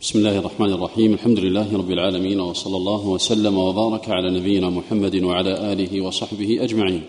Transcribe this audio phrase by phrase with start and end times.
[0.00, 5.22] بسم الله الرحمن الرحيم الحمد لله رب العالمين وصلى الله وسلم وبارك على نبينا محمد
[5.22, 7.02] وعلى اله وصحبه اجمعين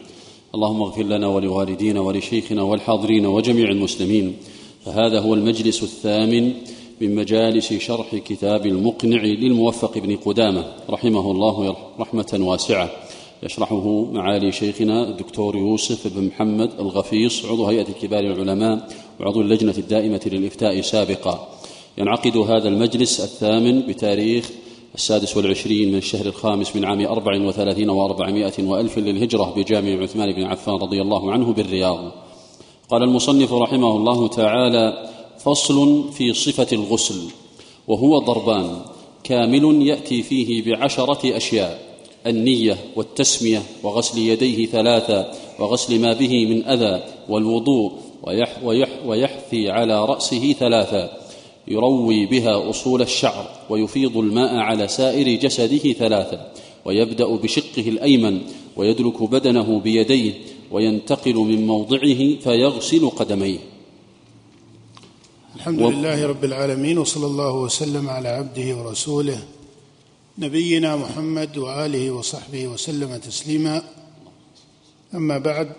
[0.56, 4.36] اللهم اغفر لنا ولوالدينا ولشيخنا والحاضرين وجميع المسلمين
[4.86, 6.54] فهذا هو المجلس الثامن
[7.02, 12.90] من مجالس شرح كتاب المقنع للموفق بن قدامه رحمه الله رحمه واسعه
[13.44, 18.88] يشرحه معالي شيخنا الدكتور يوسف بن محمد الغفيص عضو هيئه كبار العلماء
[19.20, 21.50] وعضو اللجنه الدائمه للافتاء سابقا
[22.00, 24.50] ينعقد هذا المجلس الثامن بتاريخ
[24.96, 30.44] السادس والعشرين من الشهر الخامس من عام أربع وثلاثين وأربعمائة وألف للهجرة بجامع عثمان بن
[30.44, 32.12] عفان رضي الله عنه بالرياض.
[32.90, 37.22] قال المصنف رحمه الله تعالى فصل في صفة الغسل
[37.88, 38.82] وهو ضربان
[39.24, 41.80] كامل يأتي فيه بعشرة أشياء
[42.28, 47.92] النية والتسمية وغسل يديه ثلاثا وغسل ما به من أذى والوضوء
[48.24, 51.19] ويح ويح ويحثي على رأسه ثلاثا
[51.70, 56.52] يروي بها أصول الشعر ويفيض الماء على سائر جسده ثلاثا
[56.86, 58.42] ويبدأ بشقه الأيمن
[58.76, 60.34] ويدرك بدنه بيديه
[60.72, 63.60] وينتقل من موضعه فيغسل قدميه.
[65.56, 65.90] الحمد و...
[65.90, 69.44] لله رب العالمين وصلى الله وسلم على عبده ورسوله
[70.38, 73.84] نبينا محمد وآله وصحبه وسلم تسليما.
[75.14, 75.72] أما بعد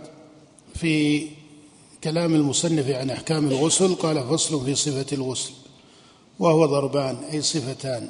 [0.75, 1.27] في
[2.05, 5.60] كلام المصنف عن أحكام الغسل قال فصل في صفة الغسل.
[6.41, 8.05] وهو ضربان أي صفتان.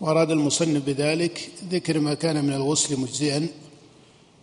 [0.00, 3.48] وأراد المصنف بذلك ذكر ما كان من الغسل مجزئا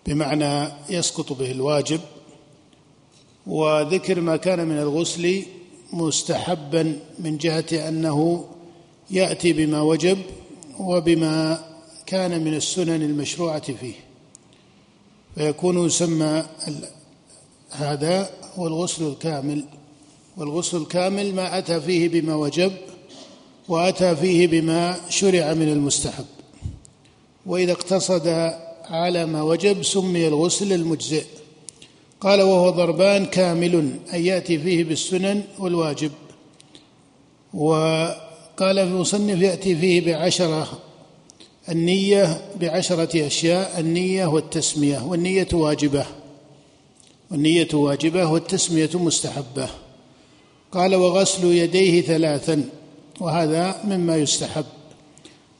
[0.05, 1.99] بمعنى يسقط به الواجب
[3.47, 5.43] وذكر ما كان من الغسل
[5.93, 8.45] مستحبا من جهة أنه
[9.11, 10.17] يأتي بما وجب
[10.79, 11.63] وبما
[12.05, 13.93] كان من السنن المشروعة فيه.
[15.35, 16.43] فيكون يسمى
[17.71, 19.65] هذا هو الغسل الكامل.
[20.37, 22.71] والغسل الكامل ما أتى فيه بما وجب
[23.67, 26.25] وأتى فيه بما شرع من المستحب.
[27.45, 28.53] وإذا اقتصد
[28.89, 31.23] على ما وجب سمي الغسل المجزئ.
[32.21, 36.11] قال وهو ضربان كامل أي يأتي فيه بالسنن والواجب.
[37.53, 40.79] وقال المصنف يأتي فيه بعشرة
[41.69, 46.05] النية بعشرة أشياء النية والتسمية والنية واجبة.
[47.31, 49.69] والنية واجبة والتسمية مستحبة.
[50.73, 52.63] قال وغسل يديه ثلاثا
[53.21, 54.65] وهذا مما يستحب.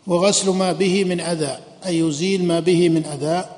[0.08, 3.50] وغسل ما به من أذى أي يزيل ما به من أذى.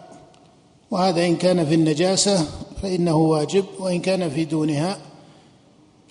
[0.92, 2.46] وهذا إن كان في النجاسة
[2.82, 4.98] فإنه واجب وإن كان في دونها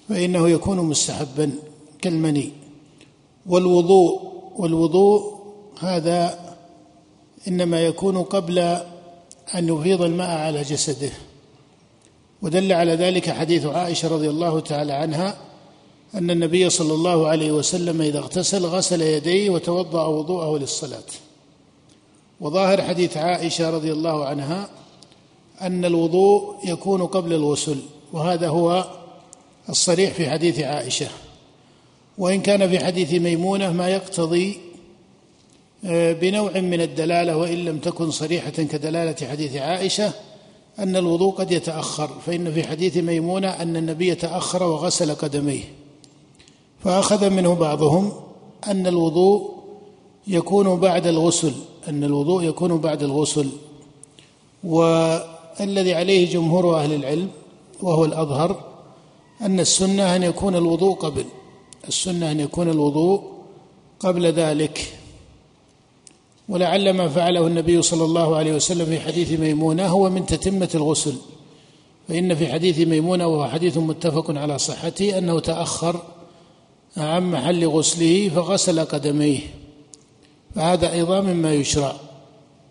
[0.09, 1.51] فإنه يكون مستحبا
[2.03, 2.51] كالمني.
[3.47, 4.21] والوضوء
[4.57, 5.35] والوضوء
[5.81, 6.39] هذا
[7.49, 8.59] إنما يكون قبل
[9.55, 11.11] أن يفيض الماء على جسده.
[12.43, 15.37] ودل على ذلك حديث عائشة رضي الله تعالى عنها
[16.15, 21.11] أن النبي صلى الله عليه وسلم إذا اغتسل غسل يديه وتوضأ وضوءه للصلاة.
[22.41, 24.69] وظاهر حديث عائشة رضي الله عنها
[25.61, 27.77] أن الوضوء يكون قبل الغسل
[28.13, 28.85] وهذا هو
[29.69, 31.09] الصريح في حديث عائشة.
[32.19, 34.61] وإن كان في حديث ميمونة ما يقتضي
[35.87, 40.13] آه، بنوع من الدلالة وإن لم تكن صريحة كدلالة حديث عائشة
[40.79, 45.65] أن الوضوء قد يتأخر فإن في حديث ميمونة أن النبي تأخر وغسل قدميه.
[46.85, 48.13] فأخذ منه بعضهم
[48.67, 49.51] أن الوضوء
[50.27, 51.53] يكون بعد الغسل
[51.89, 53.49] أن الوضوء يكون بعد الغسل.
[54.65, 57.31] والذي عليه جمهور أهل العلم
[57.83, 58.65] وهو الأظهر
[59.41, 61.25] أن السنة أن يكون الوضوء قبل
[61.89, 63.23] السنة أن يكون الوضوء
[64.01, 64.99] قبل ذلك.
[66.49, 71.15] ولعل ما فعله النبي صلى الله عليه وسلم في حديث ميمونة هو من تتمة الغسل.
[72.09, 76.03] فإن في حديث ميمونة وهو حديث متفق على صحته أنه تأخر
[76.97, 79.39] عن محل غسله فغسل قدميه.
[80.55, 81.97] فهذا أيضا مما يشرع.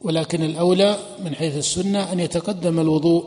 [0.02, 3.26] ولكن الأولى من حيث السنة أن يتقدم الوضوء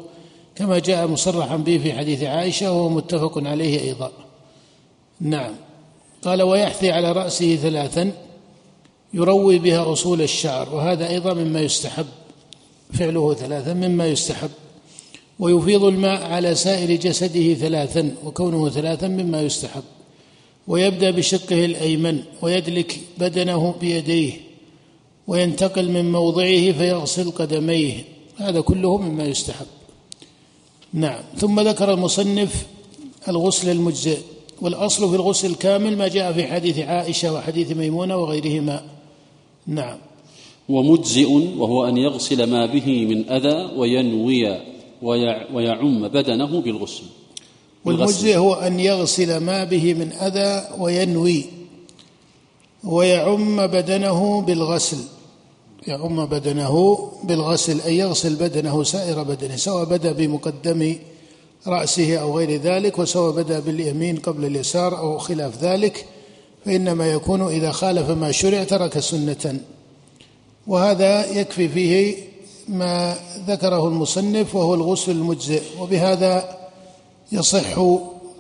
[0.55, 4.13] كما جاء مصرحا به في حديث عائشة وهو متفق عليه أيضا.
[5.21, 5.55] نعم.
[6.25, 8.13] قال ويحثي على رأسه ثلاثا
[9.15, 12.07] يروي بها أصول الشعر وهذا أيضا مما يستحب
[12.93, 14.51] فعله ثلاثا مما يستحب.
[15.39, 19.83] ويفيض الماء على سائر جسده ثلاثا وكونه ثلاثا مما يستحب.
[20.69, 24.33] ويبدأ بشقه الأيمن ويدلك بدنه بيديه
[25.27, 28.05] وينتقل من موضعه فيغسل قدميه.
[28.37, 29.67] هذا كله مما يستحب.
[30.93, 31.23] نعم.
[31.39, 32.67] ثم ذكر المصنف
[33.29, 34.19] الغسل المجزئ
[34.61, 38.96] والأصل في الغسل الكامل ما جاء في حديث عائشة وحديث ميمونة وغيرهما.
[39.67, 39.99] نعم.
[40.69, 44.61] ومجزئ وهو أن يغسل ما به من أذى وينوي
[45.55, 47.05] ويعم بدنه بالغسل.
[47.85, 51.45] والمجزئ هو أن يغسل ما به من أذى وينوي
[52.85, 54.99] ويعم بدنه بالغسل.
[55.87, 60.97] يعم بدنه بالغسل أي يغسل بدنه سائر بدنه سواء بدأ بمقدم
[61.67, 66.07] رأسه أو غير ذلك وسواء بدأ باليمين قبل اليسار أو خلاف ذلك.
[66.67, 69.61] فإنما يكون إذا خالف ما شرع ترك سنة.
[70.67, 72.17] وهذا يكفي فيه
[72.69, 73.17] ما
[73.47, 76.59] ذكره المصنف وهو الغسل المجزئ وبهذا
[77.33, 77.81] يصح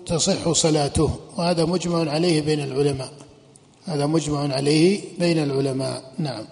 [0.06, 1.10] تصح صلاته.
[1.36, 3.12] وهذا مجمع عليه بين العلماء.
[3.84, 6.12] هذا مجمع عليه بين العلماء.
[6.18, 6.44] نعم.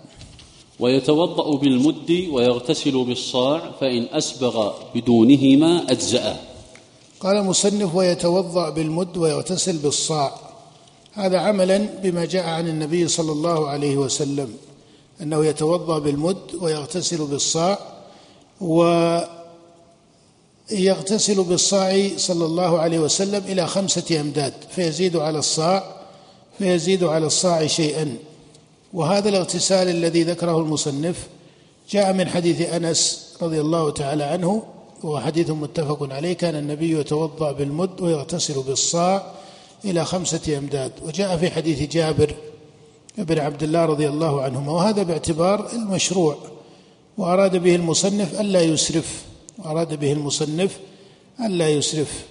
[0.81, 6.37] ويتوضأ بالمد ويغتسل بالصاع فإن أسبغ بدونهما أجزأه.
[7.21, 10.44] قال المصنف ويتوضأ بالمد ويغتسل بالصاع.
[11.15, 14.55] هذا عملا بما جاء عن النبي صلى الله عليه وسلم
[15.23, 17.79] أنه يتوضأ بالمد ويغتسل بالصاع
[20.71, 25.97] ويغتسل بالصاع صلى الله عليه وسلم إلى خمسة أمداد فيزيد على الصاع
[26.59, 28.17] فيزيد على الصاع شيئا.
[28.93, 31.27] وهذا الاغتسال الذي ذكره المصنف
[31.91, 34.63] جاء من حديث أنس رضي الله تعالى عنه
[35.03, 39.35] وهو حديث متفق عليه كان النبي يتوضأ بالمد ويغتسل بالصاع
[39.85, 40.93] إلى خمسة أمداد.
[41.03, 42.35] وجاء في حديث جابر
[43.19, 46.37] بن عبد الله رضي الله عنهما وهذا باعتبار المشروع.
[47.19, 49.25] وأراد به المصنف ألا يسرف.
[49.59, 50.79] وأراد به المصنف
[51.47, 52.25] ألا يسرف.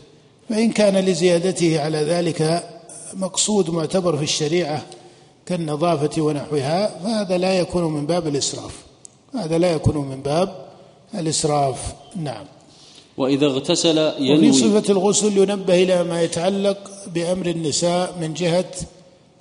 [0.49, 2.69] فإن كان لزيادته على ذلك
[3.13, 4.85] مقصود معتبر في الشريعة
[5.45, 8.83] كالنظافة ونحوها فهذا لا يكون من باب الإسراف.
[9.35, 10.65] هذا لا يكون من باب
[11.15, 11.93] الإسراف.
[12.15, 12.45] نعم.
[13.17, 14.49] وإذا اغتسل ينوي.
[14.49, 16.77] وفي صفة الغسل ينبه إلى ما يتعلق
[17.07, 18.71] بأمر النساء من جهة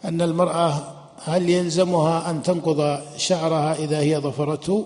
[0.04, 4.84] أن المرأة هل يلزمها أن تنقض شعرها إذا هي ظفرته؟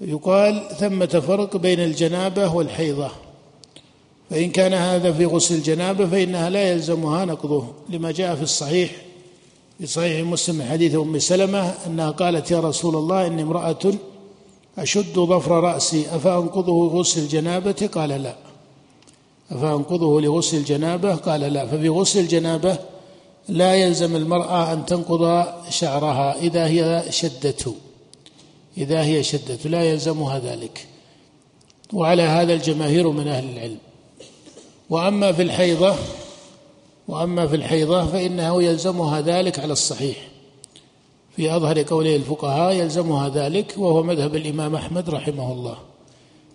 [0.00, 3.10] يقال ثمة فرق بين الجنابة والحيضة.
[4.30, 8.90] فإن كان هذا في غسل الجنابة فإنها لا يلزمها نقضه لما جاء في الصحيح
[9.78, 13.78] في صحيح مسلم حديث أم سلمة أنها قالت يا رسول الله إني امرأة
[14.78, 18.36] أشد ظفر رأسي أفأنقضه غسل الجنابة؟ قال لا.
[19.50, 21.66] أفأنقضه لغسل الجنابة؟ قال لا.
[21.66, 22.78] ففي غسل الجنابة
[23.48, 27.74] لا يلزم المرأة أن تنقض شعرها إذا هي شدته
[28.78, 30.86] إذا هي شدته لا يلزمها ذلك.
[31.92, 33.78] وعلى هذا الجماهير من أهل العلم.
[34.90, 35.94] وأما في الحيضة
[37.08, 40.29] وأما في الحيضة فإنه يلزمها ذلك على الصحيح.
[41.36, 45.76] في أظهر قوله الفقهاء يلزمها ذلك وهو مذهب الإمام أحمد رحمه الله.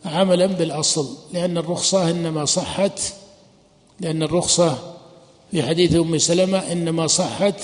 [0.05, 2.99] عملا بالأصل لأن الرخصة إنما صحت
[3.99, 4.77] لأن الرخصة
[5.51, 7.61] في حديث أم سلمة إنما صحت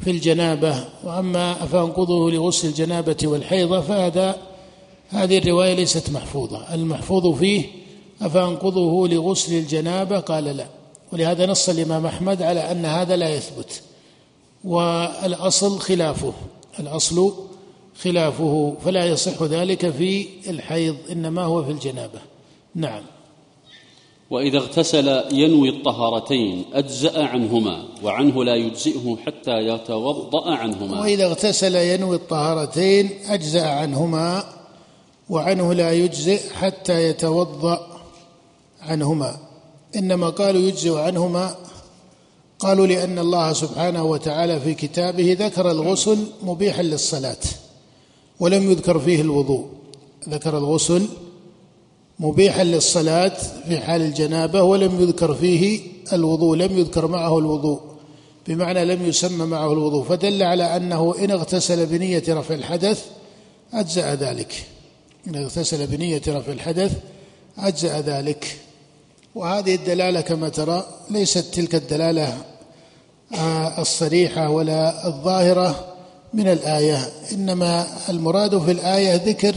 [0.00, 0.84] في الجنابة.
[1.04, 4.36] وأما افانقضه لغسل الجنابة والحيضة فهذا
[5.08, 6.74] هذه الرواية ليست محفوظة.
[6.74, 7.64] المحفوظ فيه
[8.22, 10.66] افانقضه لغسل الجنابة؟ قال لا.
[11.12, 13.82] ولهذا نص الإمام أحمد على أن هذا لا يثبت.
[14.64, 16.32] والأصل خلافه.
[16.80, 17.32] الأصل
[18.02, 22.20] خلافه فلا يصح ذلك في الحيض إنما هو في الجنابة.
[22.74, 23.02] نعم.
[24.30, 31.00] وإذا اغتسل ينوي الطهارتين أجزأ عنهما وعنه لا يجزئه حتى يتوضأ عنهما.
[31.00, 34.44] وإذا اغتسل ينوي الطهارتين أجزأ عنهما
[35.30, 37.86] وعنه لا يجزئ حتى يتوضأ
[38.80, 39.36] عنهما.
[39.96, 41.54] إنما قالوا يجزئ عنهما
[42.58, 47.36] قالوا لأن الله سبحانه وتعالى في كتابه ذكر الغسل مبيحا للصلاة
[48.40, 49.66] ولم يذكر فيه الوضوء.
[50.28, 51.08] ذكر الغسل
[52.18, 53.36] مبيحا للصلاة
[53.68, 55.80] في حال الجنابة ولم يذكر فيه
[56.12, 57.80] الوضوء لم يذكر معه الوضوء.
[58.48, 63.04] بمعنى لم يسمى معه الوضوء فدل على أنه إن اغتسل بنية رفع الحدث
[63.72, 64.66] أجزأ ذلك.
[65.28, 66.92] إن اغتسل بنية رفع الحدث
[67.58, 68.58] أجزأ ذلك.
[69.34, 72.36] وهذه الدلالة كما ترى ليست تلك الدلالة آه،
[73.78, 75.94] الصريحة ولا الظاهرة
[76.34, 79.54] من الآية إنما المراد في الآية ذكر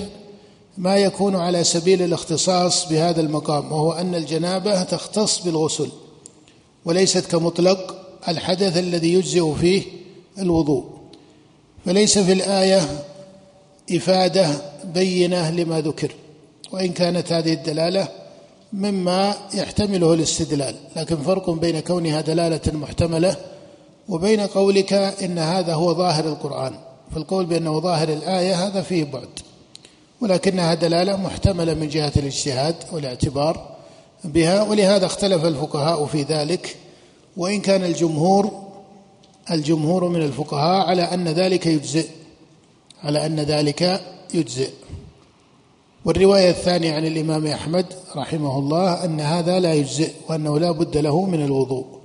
[0.78, 5.90] ما يكون على سبيل الاختصاص بهذا المقام وهو أن الجنابة تختص بالغسل
[6.86, 7.96] وليست كمطلق
[8.28, 9.84] الحدث الذي يجزئ فيه
[10.40, 10.86] الوضوء.
[11.86, 12.82] فليس في الآية
[13.92, 14.48] إفادة
[14.84, 16.12] بينة لما ذكر
[16.72, 18.08] وإن كانت هذه الدلالة
[18.74, 23.36] مما يحتمله الاستدلال لكن فرق بين كونها دلالة محتملة
[24.12, 26.74] وبين قولك إن هذا هو ظاهر القرآن
[27.16, 29.30] فالقول بأنه ظاهر الآية هذا فيه بعد
[30.22, 33.76] ولكنها دلالة محتملة من جهة الاجتهاد والاعتبار
[34.24, 36.78] بها ولهذا اختلف الفقهاء في ذلك
[37.38, 38.52] وإن كان الجمهور
[39.52, 42.08] الجمهور من الفقهاء على أن ذلك يجزئ
[43.04, 44.02] على أن ذلك
[44.34, 44.70] يجزئ.
[46.06, 51.26] والرواية الثانية عن الإمام أحمد رحمه الله أن هذا لا يجزئ وأنه لا بد له
[51.26, 52.01] من الوضوء.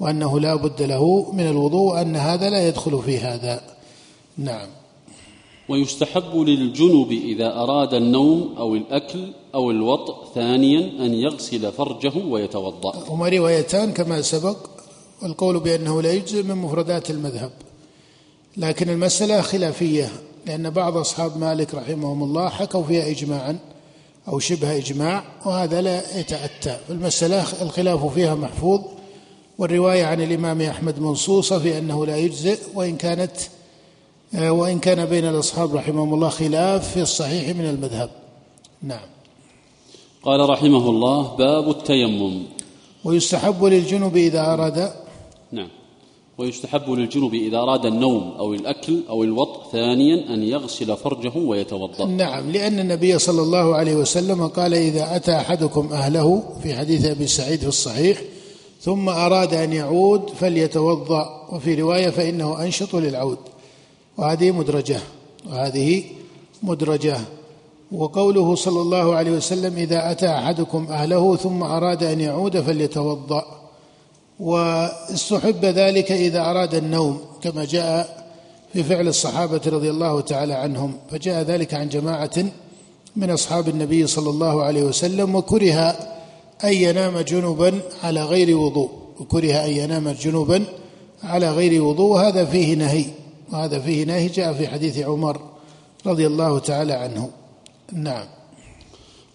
[0.00, 3.60] وأنه لا بد له من الوضوء وأن هذا لا يدخل في هذا.
[4.38, 4.68] نعم.
[5.68, 12.94] ويستحب للجنب إذا أراد النوم أو الأكل أو الوطء ثانيا أن يغسل فرجه ويتوضأ.
[13.08, 14.56] هما روايتان كما سبق
[15.22, 17.50] والقول بأنه لا يجزئ من مفردات المذهب.
[18.56, 20.12] لكن المسألة خلافية
[20.46, 23.58] لأن بعض أصحاب مالك رحمهم الله حكوا فيها إجماعا
[24.28, 26.78] أو شبه إجماع وهذا لا يتأتى.
[26.90, 28.80] المسألة الخلاف فيها محفوظ
[29.58, 33.32] والرواية عن الإمام أحمد منصوصة في أنه لا يجزئ وإن كانت
[34.34, 38.10] وإن كان بين الأصحاب رحمهم الله خلاف في الصحيح من المذهب.
[38.82, 39.06] نعم.
[40.22, 42.42] قال رحمه الله باب التيمم.
[43.04, 44.92] ويستحب للجنب إذا أراد
[45.52, 45.68] نعم.
[46.38, 52.06] ويستحب للجنب إذا أراد النوم أو الأكل أو الوطء ثانيا أن يغسل فرجه ويتوضأ.
[52.06, 52.50] نعم.
[52.50, 57.60] لأن النبي صلى الله عليه وسلم قال إذا أتى أحدكم أهله في حديث أبي سعيد
[57.60, 58.18] في الصحيح
[58.80, 61.46] ثم أراد أن يعود فليتوضأ.
[61.52, 63.38] وفي رواية فإنه أنشط للعود.
[64.18, 65.00] وهذه مدرجة.
[65.48, 66.04] وهذه
[66.62, 67.16] مدرجة.
[67.92, 73.44] وقوله صلى الله عليه وسلم إذا أتى أحدكم أهله ثم أراد أن يعود فليتوضأ.
[74.40, 78.26] واستحب ذلك إذا أراد النوم كما جاء
[78.72, 80.94] في فعل الصحابة رضي الله تعالى عنهم.
[81.10, 82.44] فجاء ذلك عن جماعة
[83.16, 85.96] من أصحاب النبي صلى الله عليه وسلم وكره
[86.64, 88.90] أن ينام جنبا على غير وضوء.
[89.20, 90.64] وكره أن ينام جنبا
[91.22, 93.04] على غير وضوء وهذا فيه نهي
[93.52, 95.40] وهذا فيه نهي جاء في حديث عمر
[96.06, 97.30] رضي الله تعالى عنه.
[97.92, 98.26] نعم.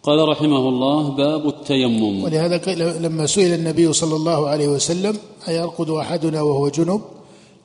[0.04, 2.24] قال رحمه الله باب التيمم.
[2.24, 7.02] ولهذا لما سئل النبي صلى الله عليه وسلم أيرقد أحدنا وهو جنب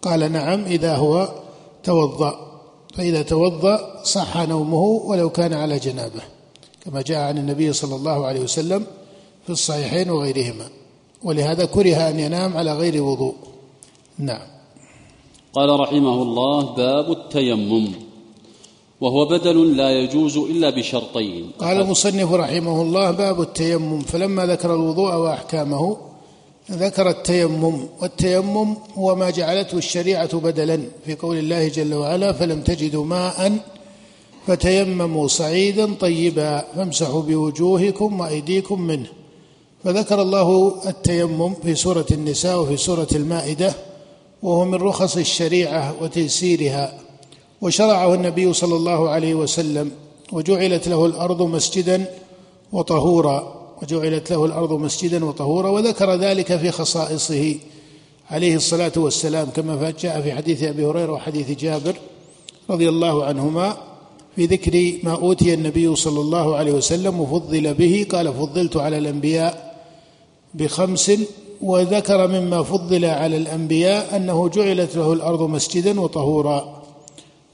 [0.03, 1.29] قال نعم إذا هو
[1.85, 2.47] توضأ.
[2.95, 6.23] فإذا توضأ صح نومه ولو كان على جنابه
[6.85, 8.87] كما جاء عن النبي صلى الله عليه وسلم
[9.47, 10.69] في الصحيحين وغيرهما.
[11.23, 13.35] ولهذا كره أن ينام على غير وضوء.
[14.19, 14.47] نعم.
[15.53, 17.89] قال رحمه الله باب التيمم.
[19.01, 21.51] وهو بدل لا يجوز إلا بشرطين.
[21.59, 24.01] قال المصنف رحمه الله باب التيمم.
[24.01, 25.97] فلما ذكر الوضوء وأحكامه
[26.71, 27.89] ذكر التيمم.
[28.03, 33.59] والتيمم هو ما جعلته الشريعة بدلا في قول الله جل وعلا فلم تجدوا ماء
[34.47, 39.26] فتيمموا صعيدا طيبا فامسحوا بوجوهكم وأيديكم منه.
[39.85, 43.75] فذكر الله التيمم في سورة النساء وفي سورة المائدة
[44.43, 46.99] وهو من رخص الشريعة وتيسيرها
[47.61, 49.91] وشرعه النبي صلى الله عليه وسلم
[50.33, 52.05] وجعلت له الأرض مسجدا
[52.73, 57.57] وطهورا وجعلت له الأرض مسجدا وطهورا وذكر ذلك في خصائصه
[58.31, 61.97] عليه الصلاة والسلام كما جاء في حديث أبي هريرة وحديث جابر
[62.71, 63.77] رضي الله عنهما
[64.37, 69.66] في ذكر ما أوتي النبي صلى الله عليه وسلم وفضل به قال فضلت على الأنبياء
[70.57, 71.13] بخمس
[71.61, 76.83] وذكر مما فضل على الأنبياء أنه جعلت له الأرض مسجدا وطهورا.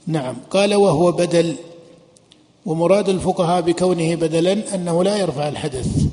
[0.07, 0.35] نعم.
[0.51, 1.55] قال وهو بدل.
[2.65, 6.05] ومراد الفقهاء بكونه بدلا أنه لا يرفع الحدث.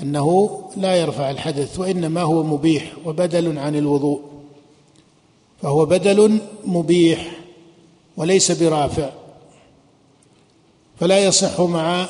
[0.00, 4.20] أنه لا يرفع الحدث وإنما هو مبيح وبدل عن الوضوء.
[5.62, 7.30] فهو بدل مبيح
[8.16, 9.10] وليس برافع.
[11.00, 12.08] فلا يصح مع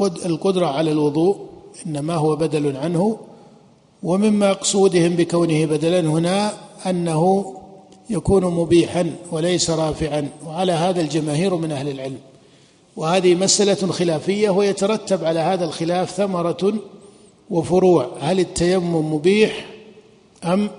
[0.00, 1.53] القدرة على الوضوء.
[1.86, 3.18] إنما هو بدل عنه
[4.02, 6.52] ومن مقصودهم بكونه بدلا هنا
[6.86, 7.54] أنه
[8.10, 12.18] يكون مبيحا وليس رافعا وعلى هذا الجماهير من أهل العلم.
[12.96, 16.74] وهذه مسألة خلافية ويترتب على هذا الخلاف ثمرة
[17.50, 19.66] وفروع هل التيمم مبيح
[20.44, 20.70] أم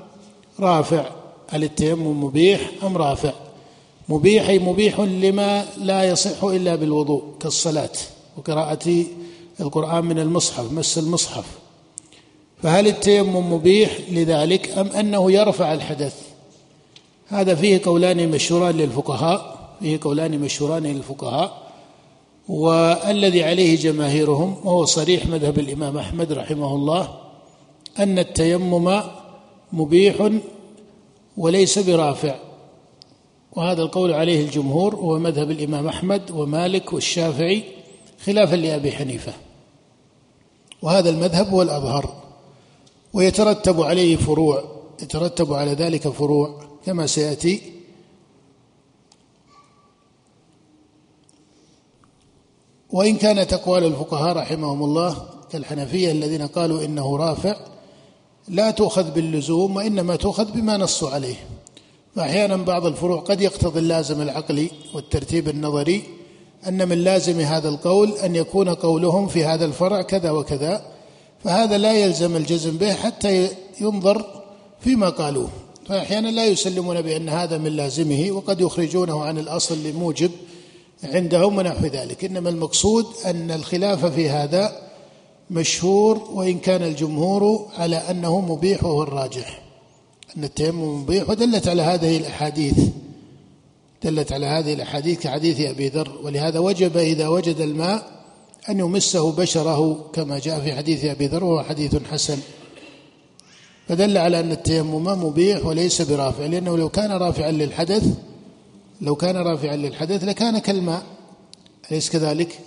[0.59, 1.05] رافع؟
[1.49, 3.33] هل التيمم مبيح أم رافع؟
[4.09, 7.89] مبيح أي مبيح لما لا يصح إلا بالوضوء كالصلاة
[8.37, 9.05] وقراءة
[9.61, 11.45] القرآن من المصحف مس المصحف.
[12.63, 16.21] فهل التيمم مبيح لذلك أم أنه يرفع الحدث؟
[17.27, 21.65] هذا فيه قولان مشهوران للفقهاء فيه قولان مشهوران للفقهاء.
[22.49, 27.17] والذي عليه جماهيرهم وهو صريح مذهب الإمام أحمد رحمه الله
[27.99, 29.01] أن التيمم
[29.73, 30.29] مبيح
[31.37, 32.35] وليس برافع.
[33.51, 37.63] وهذا القول عليه الجمهور وهو مذهب الإمام أحمد ومالك والشافعي
[38.25, 39.33] خلافا لأبي حنيفة.
[40.85, 42.13] وهذا المذهب هو الأظهر
[43.13, 44.63] ويترتب عليه فروع
[45.01, 47.61] يترتب على ذلك فروع كما سيأتي.
[52.89, 57.55] وإن كانت أقوال الفقهاء رحمهم الله كالحنفية الذين قالوا إنه رافع
[58.47, 61.35] لا تؤخذ باللزوم وإنما تؤخذ بما نصوا عليه.
[62.15, 66.03] فأحيانا بعض الفروع قد يقتضي اللازم العقلي والترتيب النظري
[66.67, 70.81] أن من لازم هذا القول أن يكون قولهم في هذا الفرع كذا وكذا
[71.43, 73.49] فهذا لا يلزم الجزم به حتى
[73.81, 74.25] ينظر
[74.79, 75.49] فيما قالوه.
[75.87, 80.31] فأحيانا لا يسلمون بأن هذا من لازمه وقد يخرجونه عن الأصل لموجب
[81.03, 82.25] عندهم ونحو ذلك.
[82.25, 84.81] إنما المقصود أن الخلاف في هذا
[85.51, 89.61] مشهور وإن كان الجمهور على أنه مبيح وهو الراجح.
[90.37, 92.77] أن التيمم مبيح ودلت على هذه الأحاديث.
[94.05, 98.23] دلت على هذه الأحاديث كحديث أبي ذر ولهذا وجب إذا وجد الماء
[98.69, 102.39] أن يمسه بشره كما جاء في حديث أبي ذر وهو حديث حسن.
[103.87, 108.03] فدل على أن التيمم مبيح وليس برافع لأنه لو كان رافعا للحدث
[109.01, 111.03] لو كان رافعا للحدث لكان كالماء.
[111.91, 112.59] أليس كذلك؟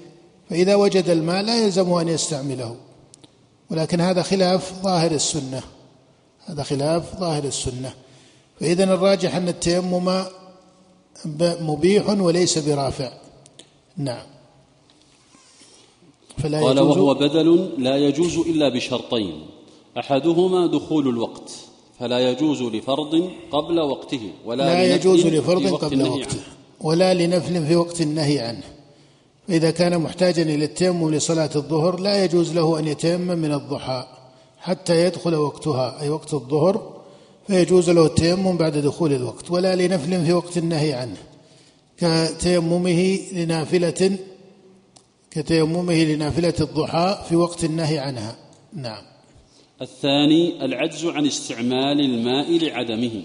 [0.50, 2.76] فإذا وجد الماء لا يلزمه أن يستعمله.
[3.70, 5.62] ولكن هذا خلاف ظاهر السنة.
[6.46, 7.92] هذا خلاف ظاهر السنة.
[8.60, 10.24] فإذا الراجح أن التيمم
[11.60, 13.12] مبيح وليس برافع.
[13.96, 14.26] نعم.
[16.38, 19.46] فلا قال يجوز وهو بدل لا يجوز إلا بشرطين.
[19.98, 21.50] أحدهما دخول الوقت
[21.98, 26.40] فلا يجوز لفرض قبل وقته ولا لا يجوز لفرض قبل وقته
[26.80, 28.64] ولا لنفل في وقت النهي عنه.
[29.48, 34.06] فإذا كان محتاجا إلى التيمم لصلاة الظهر لا يجوز له أن يتيمم من الضحى
[34.58, 36.97] حتى يدخل وقتها أي وقت الظهر
[37.48, 41.16] فيجوز له التيمم بعد دخول الوقت ولا لنفل في وقت النهي عنه
[41.98, 44.18] كتيممه لنافلة
[45.30, 48.36] كتيممه لنافلة الضحى في وقت النهي عنها.
[48.72, 49.02] نعم.
[49.82, 53.22] الثاني العجز عن استعمال الماء لعدمه.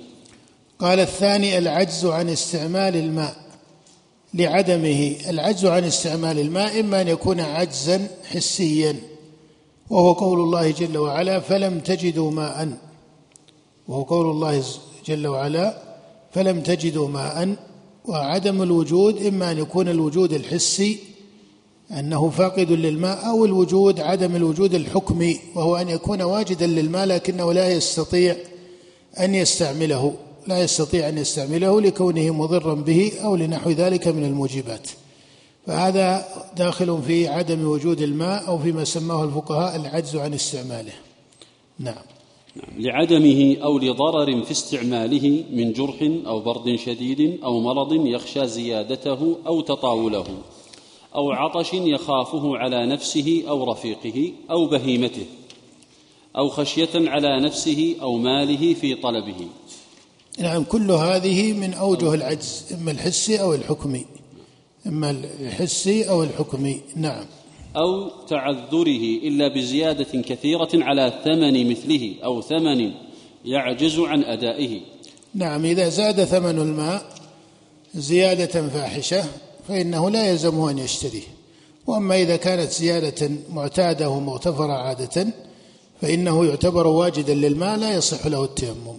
[0.79, 3.35] قال الثاني العجز عن استعمال الماء
[4.33, 5.15] لعدمه.
[5.29, 8.95] العجز عن استعمال الماء إما أن يكون عجزا حسيا
[9.89, 12.77] وهو قول الله جل وعلا فلم تجدوا ماء
[13.87, 14.63] وهو قول الله
[15.05, 15.77] جل وعلا
[16.31, 17.55] فلم تجدوا ماء
[18.05, 20.99] وعدم الوجود إما أن يكون الوجود الحسي
[21.91, 27.71] أنه فاقد للماء أو الوجود عدم الوجود الحكمي وهو أن يكون واجدا للماء لكنه لا
[27.71, 28.35] يستطيع
[29.19, 30.13] أن يستعمله
[30.47, 34.87] لا يستطيع أن يستعمله لكونه مضرا به أو لنحو ذلك من الموجبات.
[35.67, 36.25] فهذا
[36.57, 40.93] داخل في عدم وجود الماء أو فيما سماه الفقهاء العجز عن استعماله.
[41.79, 42.12] نعم.
[42.77, 49.61] لعدمه أو لضرر في استعماله من جرح أو برد شديد أو مرض يخشى زيادته أو
[49.61, 50.25] تطاوله
[51.15, 55.25] أو عطش يخافه على نفسه أو رفيقه أو بهيمته
[56.37, 59.47] أو خشية على نفسه أو ماله في طلبه.
[60.39, 64.05] نعم كل هذه من أوجه العجز إما الحسي أو الحكمي.
[64.87, 66.81] إما الحسي أو الحكمي.
[66.95, 67.25] نعم.
[67.75, 72.91] أو تعذره إلا بزيادة كثيرة على ثمن مثله أو ثمن
[73.45, 74.81] يعجز عن أدائه.
[75.35, 77.01] نعم إذا زاد ثمن الماء
[77.95, 79.23] زيادة فاحشة
[79.67, 81.27] فإنه لا يلزمه أن يشتريه.
[81.87, 85.27] وأما إذا كانت زيادة معتادة ومغتفره عادة
[86.01, 88.97] فإنه يعتبر واجدا للماء لا يصح له التيمم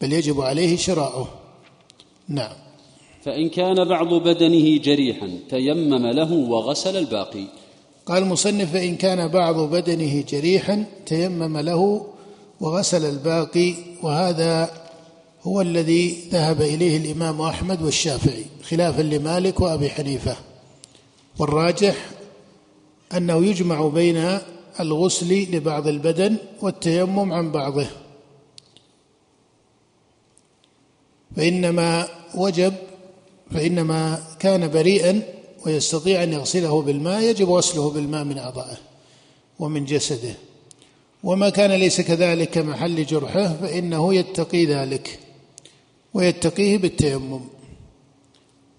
[0.00, 1.28] بل يجب عليه شراؤه.
[2.28, 2.52] نعم.
[3.22, 7.44] فإن كان بعض بدنه جريحا تيمم له وغسل الباقي
[8.06, 12.06] قال المصنف فإن كان بعض بدنه جريحا تيمم له
[12.60, 14.70] وغسل الباقي وهذا
[15.42, 20.36] هو الذي ذهب إليه الإمام أحمد والشافعي خلافا لمالك وأبي حنيفة.
[21.38, 21.96] والراجح
[23.16, 24.38] أنه يجمع بين
[24.80, 27.86] الغسل لبعض البدن والتيمم عن بعضه.
[31.36, 32.74] فإنما وجب
[33.50, 35.22] فإنما كان بريئا
[35.66, 38.76] ويستطيع أن يغسله بالماء يجب غسله بالماء من أعضائه
[39.58, 40.34] ومن جسده.
[41.24, 45.18] وما كان ليس كذلك كمحل جرحه فإنه يتقي ذلك
[46.14, 47.40] ويتقيه بالتيمم.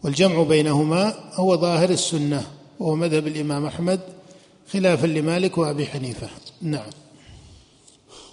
[0.04, 2.48] والجمع بينهما هو ظاهر السنة
[2.80, 4.00] وهو مذهب الإمام أحمد
[4.72, 6.30] خلافا لمالك وأبي حنيفة.
[6.62, 6.90] نعم.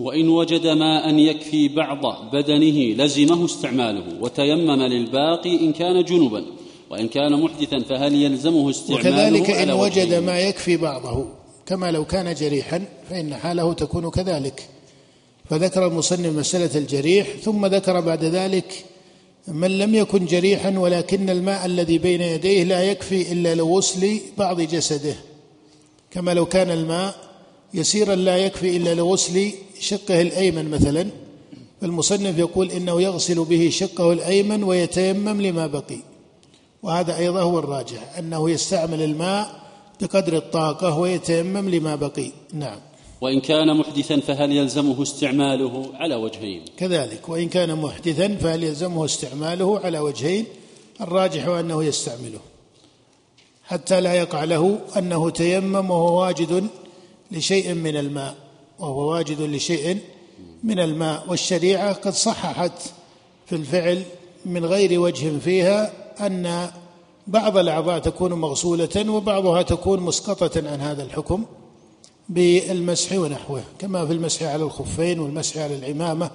[0.00, 6.44] وإن وجد ماء يكفي بعض بدنه لزمه استعماله وتيمم للباقي إن كان جنبا.
[6.90, 11.26] وإن كان محدثا فهل يلزمه استعماله وكذلك إن وجد ما يكفي بعضه
[11.66, 14.68] كما لو كان جريحا فإن حاله تكون كذلك.
[15.50, 18.84] فذكر المصنف مسألة الجريح ثم ذكر بعد ذلك
[19.48, 25.14] من لم يكن جريحا ولكن الماء الذي بين يديه لا يكفي إلا لغسل بعض جسده.
[26.10, 27.14] كما لو كان الماء
[27.74, 31.06] يسيرا لا يكفي إلا لغسل شقه الأيمن مثلا
[31.80, 36.09] فالمصنف يقول إنه يغسل به شقه الأيمن ويتيمم لما بقي.
[36.82, 39.60] وهذا أيضا هو الراجح أنه يستعمل الماء
[40.00, 42.32] بقدر الطاقة ويتيمم لما بقي.
[42.52, 42.78] نعم.
[43.20, 49.78] وإن كان محدثا فهل يلزمه استعماله على وجهين؟ كذلك وإن كان محدثا فهل يلزمه استعماله
[49.78, 50.44] على وجهين؟
[51.00, 52.40] الراجح أنه يستعمله.
[53.64, 56.68] حتى لا يقع له أنه تيمم وهو واجد
[57.30, 58.34] لشيء من الماء
[58.78, 59.98] وهو واجد لشيء
[60.64, 61.24] من الماء.
[61.28, 62.82] والشريعة قد صححت
[63.46, 64.02] في الفعل
[64.46, 66.70] من غير وجه فيها أن
[67.26, 71.44] بعض الأعضاء تكون مغسولة وبعضها تكون مسقطة عن هذا الحكم
[72.28, 76.30] بالمسح ونحوه كما في المسح على الخفين والمسح على العمامة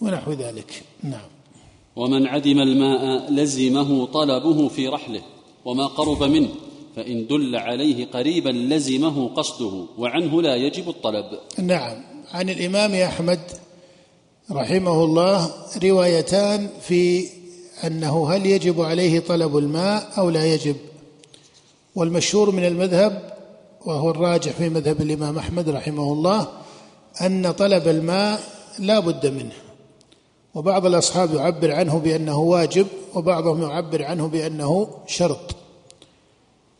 [0.00, 0.82] ونحو ذلك.
[1.02, 1.28] نعم.
[1.96, 5.22] ومن عدم الماء لزمه طلبه في رحله
[5.64, 6.48] وما قرب منه
[6.96, 11.24] فإن دل عليه قريبا لزمه قصده وعنه لا يجب الطلب.
[11.58, 12.04] نعم.
[12.32, 13.40] عن الإمام أحمد
[14.50, 15.50] رحمه الله
[15.82, 17.28] روايتان في
[17.84, 20.76] أنه هل يجب عليه طلب الماء أو لا يجب؟
[21.94, 23.32] والمشهور من المذهب
[23.86, 26.48] وهو الراجح في مذهب الإمام أحمد رحمه الله
[27.20, 28.40] أن طلب الماء
[28.78, 29.52] لا بد منه.
[30.54, 35.56] وبعض الأصحاب يعبر عنه بأنه واجب وبعضهم يعبر عنه بأنه شرط.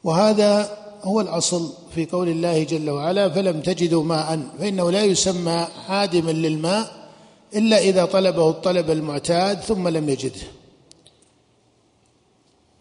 [0.04, 6.30] وهذا هو الأصل في قول الله جل وعلا فلم تجدوا ماء فإنه لا يسمى عادما
[6.30, 7.10] للماء
[7.54, 10.40] إلا إذا طلبه الطلب المعتاد ثم لم يجده.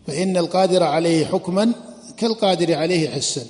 [0.08, 1.74] فإن القادر عليه حكما
[2.18, 3.46] كالقادر عليه حسا.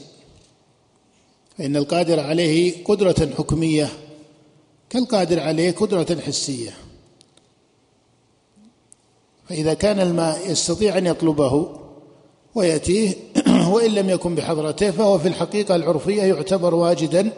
[1.58, 3.90] فإن القادر عليه قدرة حكمية
[4.90, 6.72] كالقادر عليه قدرة حسية.
[9.50, 11.70] فإذا كان الماء يستطيع أن يطلبه
[12.56, 13.14] ويأتيه
[13.74, 17.32] وإن لم يكن بحضرته فهو في الحقيقة العرفية يعتبر واجدا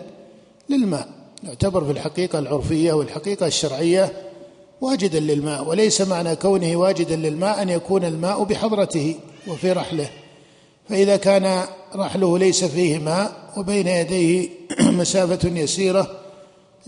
[0.69, 1.09] للماء.
[1.43, 4.32] يعتبر في الحقيقة العرفية والحقيقة الشرعية
[4.81, 9.15] واجدا للماء وليس معنى كونه واجدا للماء أن يكون الماء بحضرته
[9.47, 10.09] وفي رحله.
[10.89, 14.49] فإذا كان رحله ليس فيه ماء وبين يديه
[14.99, 16.19] مسافة يسيرة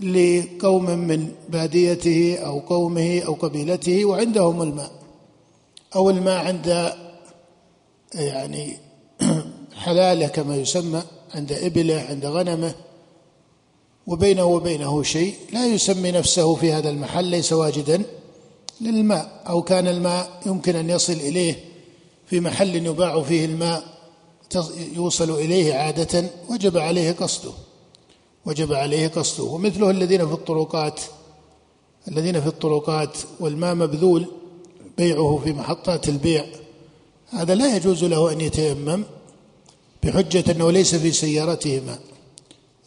[0.00, 4.90] لقوم من باديته أو قومه أو قبيلته وعندهم الماء.
[5.96, 6.92] أو الماء عند
[8.14, 8.76] يعني
[9.84, 11.02] حلالة كما يسمى
[11.34, 12.74] عند إبله عند غنمه.
[14.06, 18.02] وبينه وبينه شيء لا يسمي نفسه في هذا المحل ليس واجدا
[18.80, 21.64] للماء أو كان الماء يمكن أن يصل إليه
[22.26, 23.84] في محل يباع فيه الماء
[24.94, 27.50] يوصل إليه عادة وجب عليه قصده
[28.46, 29.44] وجب عليه قصده.
[29.44, 31.00] ومثله الذين في الطرقات
[32.08, 34.26] الذين في الطرقات والماء مبذول
[34.98, 36.44] بيعه في محطات البيع
[37.30, 39.04] هذا لا يجوز له أن يتيمم
[40.02, 42.00] بحجة أنه ليس في سيارته ماء.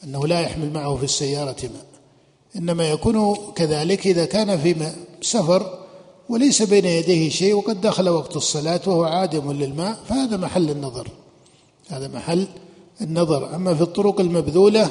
[0.04, 1.86] أنه لا يحمل معه في السيارة ماء.
[2.56, 5.80] إنما يكون كذلك إذا كان في سفر
[6.30, 11.08] وليس بين يديه شيء وقد دخل وقت الصلاة وهو عادم للماء فهذا محل النظر.
[11.90, 12.48] هذا محل
[13.02, 13.56] النظر.
[13.56, 14.90] أما في الطرق المبذولة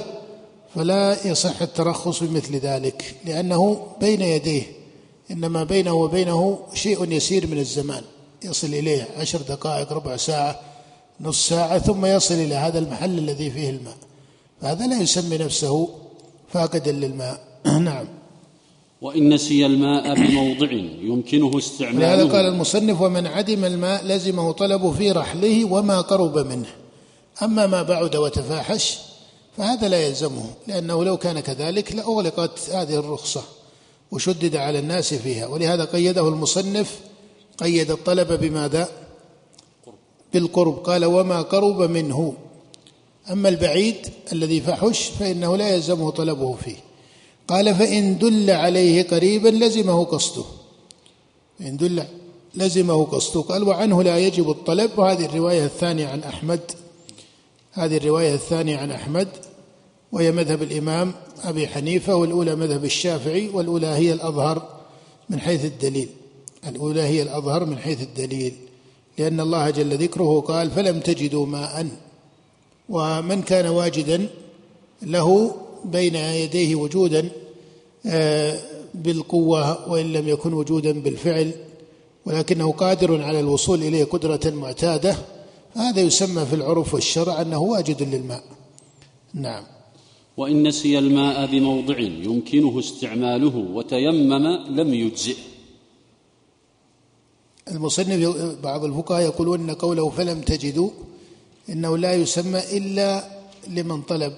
[0.74, 4.62] فلا يصح الترخص بمثل ذلك لأنه بين يديه.
[5.30, 8.02] إنما بينه وبينه شيء يسير من الزمان.
[8.44, 10.60] يصل إليه عشر دقائق ربع ساعة
[11.20, 13.96] نص ساعة ثم يصل إلى هذا المحل الذي فيه الماء.
[14.62, 15.88] فهذا لا يسمي نفسه
[16.48, 17.40] فاقدا للماء.
[17.80, 18.06] نعم.
[19.02, 21.98] وإن نسي الماء بموضع يمكنه استعماله.
[21.98, 26.68] لهذا قال المصنف ومن عدم الماء لزمه طلبه في رحله وما قرب منه.
[27.42, 28.98] أما ما بعد وتفاحش
[29.56, 33.42] فهذا لا يلزمه لأنه لو كان كذلك لأغلقت هذه الرخصة
[34.12, 35.46] وشدد على الناس فيها.
[35.46, 37.00] ولهذا قيده المصنف
[37.58, 38.88] قيد الطلب بماذا؟
[40.32, 40.74] بالقرب.
[40.74, 42.34] قال وما قرب منه.
[43.30, 43.96] أما البعيد
[44.32, 46.76] الذي فحش فإنه لا يلزمه طلبه فيه.
[47.48, 50.44] قال فإن دل عليه قريبا لزمه قصده
[51.58, 52.04] فإن دل
[52.54, 54.98] لزمه قصده قال وعنه لا يجب الطلب.
[54.98, 56.60] وهذه الرواية الثانية عن أحمد.
[57.72, 59.28] هذه الرواية الثانية عن أحمد.
[60.12, 61.14] وهي مذهب الإمام
[61.44, 64.80] أبي حنيفة والأولى مذهب الشافعي والأولى هي الأظهر
[65.30, 66.08] من حيث الدليل.
[66.68, 68.52] الأولى هي الأظهر من حيث الدليل.
[69.18, 71.86] لأن الله جل ذكره قال فلم تجدوا ماء
[72.88, 74.28] ومن كان واجدا
[75.02, 77.28] له بين يديه وجودا
[78.06, 78.58] آه،
[78.94, 81.52] بالقوة وإن لم يكن وجودا بالفعل
[82.26, 85.16] ولكنه قادر على الوصول إليه قدرة معتادة
[85.74, 88.42] هذا يسمى في العرف والشرع أنه واجد للماء.
[89.34, 89.64] نعم.
[90.36, 94.46] وإن نسي الماء بموضع يمكنه استعماله وتيمم
[94.80, 95.36] لم يجزئ
[97.70, 100.90] المصنف بعض الفقهاء يقولون إن قوله فلم تجدوا
[101.68, 103.24] إنه لا يسمى إلا
[103.68, 104.32] لمن طلب.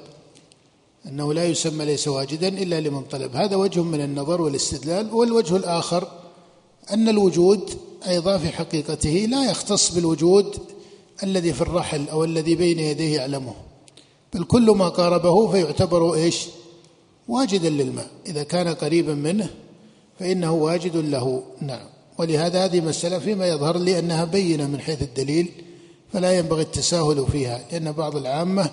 [1.07, 3.37] إنه لا يسمى ليس واجدا إلا لمن طلب.
[3.37, 5.15] هذا وجه من النظر والاستدلال.
[5.15, 6.09] والوجه الآخر
[6.93, 7.71] أن الوجود
[8.09, 10.59] أيضا في حقيقته لا يختص بالوجود
[11.23, 13.55] الذي في الرحل أو الذي بين يديه يعلمه.
[14.35, 16.47] بل كل ما قاربه فيعتبر إيش؟
[17.29, 18.11] واجدا للماء.
[18.27, 19.51] إذا كان قريبا منه
[20.19, 21.43] فإنه واجد له.
[21.61, 21.87] نعم.
[22.19, 25.49] ولهذا هذه مسألة فيما يظهر لي أنها بينة من حيث الدليل.
[26.13, 28.71] فلا ينبغي التساهل فيها لأن بعض العامة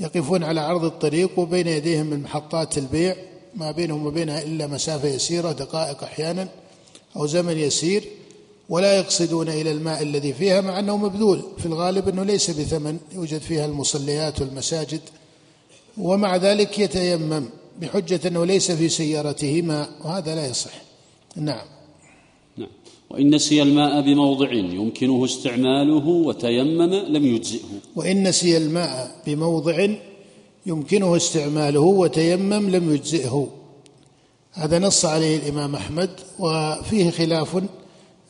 [0.00, 3.16] يقفون على عرض الطريق وبين يديهم من محطات البيع
[3.54, 6.48] ما بينهم وبينها إلا مسافة يسيرة دقائق أحيانا
[7.16, 8.04] أو زمن يسير
[8.68, 11.42] ولا يقصدون إلى الماء الذي فيها مع أنه مبذول.
[11.58, 15.00] في الغالب أنه ليس بثمن يوجد فيها المصليات والمساجد
[15.98, 17.44] ومع ذلك يتيمم
[17.80, 20.72] بحجة أنه ليس في سيارته ماء وهذا لا يصح.
[21.36, 21.71] نعم نعم.
[23.12, 27.68] وإن نسي الماء بموضع يمكنه استعماله وتيمم لم يجزئه.
[27.96, 29.88] وإن نسي الماء بموضع
[30.66, 33.48] يمكنه استعماله وتيمم لم يجزئه.
[34.52, 37.62] هذا نص عليه الإمام أحمد وفيه خلاف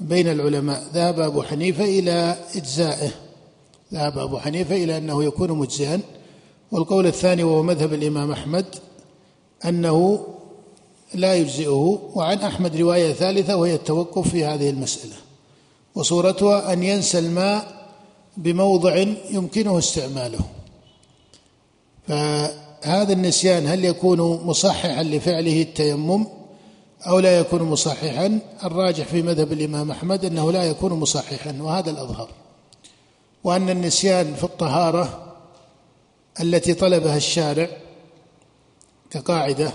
[0.01, 0.83] بين العلماء.
[0.95, 3.11] ذهب أبو حنيفة إلى إجزائه.
[3.95, 6.01] ذهب أبو حنيفة إلى أنه يكون مجزئا.
[6.73, 8.67] والقول الثاني وهو مذهب الإمام أحمد
[9.65, 10.27] أنه
[11.15, 15.15] لا يجزئه وعن أحمد رواية ثالثة وهي التوقف في هذه المسألة.
[15.95, 17.89] وصورتها أن ينسى الماء
[18.37, 18.97] بموضع
[19.31, 20.41] يمكنه استعماله.
[22.09, 26.27] فهذا النسيان هل يكون مصححا لفعله التيمم
[27.07, 32.29] أو لا يكون مصححا؟ الراجح في مذهب الإمام أحمد أنه لا يكون مصححا وهذا الأظهر.
[33.45, 35.35] وأن النسيان في الطهارة
[36.41, 37.69] التي طلبها الشارع
[39.11, 39.73] كقاعدة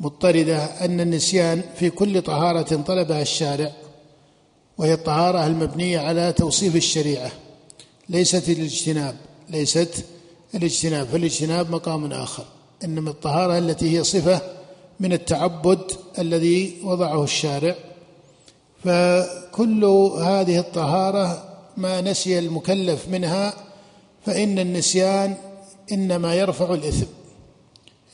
[0.00, 3.72] مضطردة أن النسيان في كل طهارة طلبها الشارع
[4.78, 7.30] وهي الطهارة المبنية على توصيف الشريعة
[8.08, 9.16] ليست الاجتناب
[9.50, 10.04] ليست
[10.54, 12.44] الاجتناب فالاجتناب مقام آخر
[12.84, 14.40] إنما الطهارة التي هي صفة
[15.00, 17.74] من التعبد الذي وضعه الشارع.
[18.84, 19.84] فكل
[20.20, 21.44] هذه الطهارة
[21.76, 23.54] ما نسي المكلف منها
[24.26, 25.34] فإن النسيان
[25.92, 27.06] إنما يرفع الإثم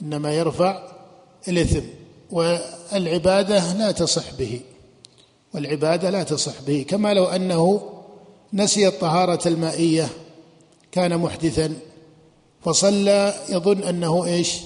[0.02, 0.82] إنما يرفع
[1.48, 1.86] الإثم
[2.30, 4.60] والعبادة لا تصح به.
[5.54, 6.84] والعبادة لا تصح به.
[6.88, 7.80] كما لو أنه
[8.52, 10.08] نسي الطهارة المائية
[10.92, 11.74] كان محدثا
[12.64, 14.56] فصلى يظن أنه إيش؟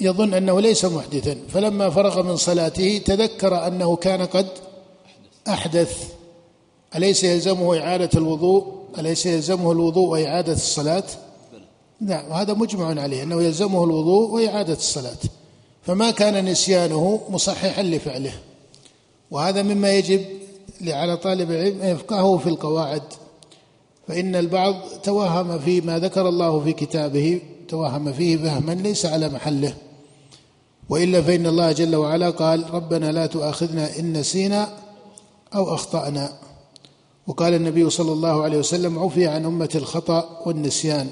[0.00, 1.36] يظن أنه ليس محدثا.
[1.48, 4.48] فلما فرغ من صلاته تذكر أنه كان قد
[5.48, 6.12] أحدث.
[6.96, 11.04] أليس يلزمه إعادة الوضوء؟ أليس يلزمه الوضوء وإعادة الصلاة؟
[12.00, 15.18] نعم وهذا مجمع عليه أنه يلزمه الوضوء وإعادة الصلاة.
[15.82, 18.32] فما كان نسيانه مصححا لفعله.
[19.30, 20.24] وهذا مما يجب
[20.86, 23.02] على طالب العلم أن يفقهه في القواعد.
[24.08, 29.74] فإن البعض توهم فيما ذكر الله في كتابه توهم فيه فهما ليس على محله.
[30.88, 34.68] وإلا فإن الله جل وعلا قال ربنا لا تؤاخذنا إن نسينا
[35.54, 36.32] أو أخطأنا.
[37.26, 41.10] وقال النبي صلى الله عليه وسلم عفي عن أمة الخطأ والنسيان.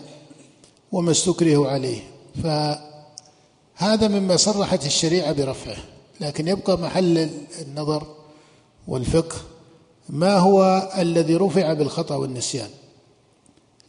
[0.94, 1.98] وما استكرهوا عليه.
[2.42, 5.76] فهذا مما صرحت الشريعة برفعه.
[6.20, 7.28] لكن يبقى محل
[7.62, 8.06] النظر
[8.88, 9.36] والفقه
[10.08, 12.68] ما هو الذي رفع بالخطأ والنسيان.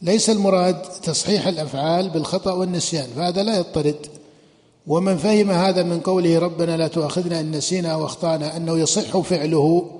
[0.02, 4.06] ليس المراد تصحيح الأفعال بالخطأ والنسيان فهذا لا يضطرد
[4.86, 9.90] ومن فهم هذا من قوله ربنا لا تؤاخذنا إن نسينا أو اخطانا أنه يصح فعله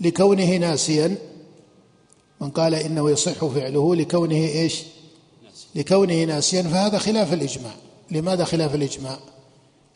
[0.00, 1.16] لكونه ناسيا
[2.40, 4.82] من قال إنه يصح فعله لكونه إيش؟
[5.74, 7.72] لكونه ناسيا فهذا خلاف الإجماع.
[8.10, 9.18] لماذا خلاف الإجماع؟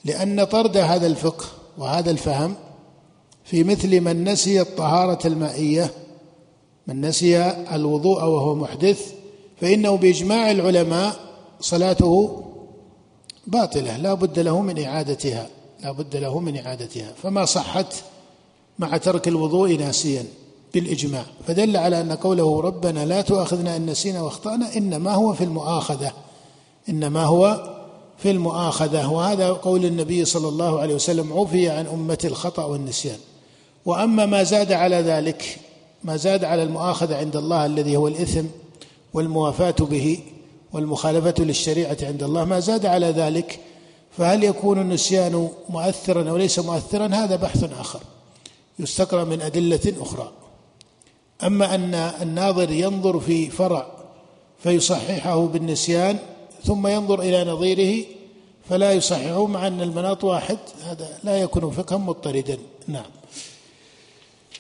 [0.05, 1.45] لأن طرد هذا الفقه
[1.79, 2.55] وهذا الفهم
[3.45, 5.91] في مثل من نسي الطهارة المائية
[6.87, 9.12] من نسي الوضوء وهو محدث
[9.61, 11.17] فإنه بإجماع العلماء
[11.61, 12.43] صلاته
[13.47, 15.49] باطلة لا بد له من إعادتها
[15.85, 17.12] لا بد له من إعادتها.
[17.23, 17.95] فما صحت
[18.79, 20.25] مع ترك الوضوء ناسيا.
[20.81, 21.25] بالإجماع.
[21.47, 26.12] فدل على أن قوله ربنا لا تؤاخذنا إن نسينا واخطأنا إنما هو في المؤاخذة.
[26.88, 27.71] إنما هو
[28.19, 29.12] في المؤاخذة.
[29.12, 33.19] وهذا قول النبي صلى الله عليه وسلم عفي عن أمة الخطأ والنسيان.
[33.87, 35.59] وأما ما زاد على ذلك
[36.05, 38.45] ما زاد على المؤاخذة عند الله الذي هو الإثم
[39.14, 40.19] والموافاة به
[40.73, 43.61] والمخالفة للشريعة عند الله ما زاد على ذلك
[44.19, 48.01] فهل يكون النسيان مؤثرا أو ليس مؤثرا؟ هذا بحث آخر.
[48.79, 50.33] يستقرأ من أدلة أخرى.
[51.44, 53.87] أما أن الناظر ينظر في فرع
[54.62, 56.18] فيصححه بالنسيان
[56.64, 58.05] ثم ينظر إلى نظيره
[58.70, 62.59] فلا يصححه مع أن المناط واحد هذا لا يكون فقها مضطردا.
[62.88, 63.05] نعم.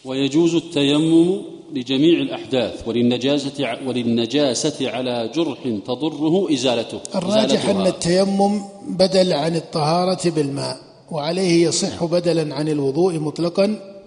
[0.04, 1.42] ويجوز التيمم
[1.74, 10.76] لجميع الأحداث وللنجاسة وللنجاسة على جرح تضره إزالته الراجح أن التيمم بدل عن الطهارة بالماء
[11.10, 13.97] وعليه يصح بدلا عن الوضوء مطلقا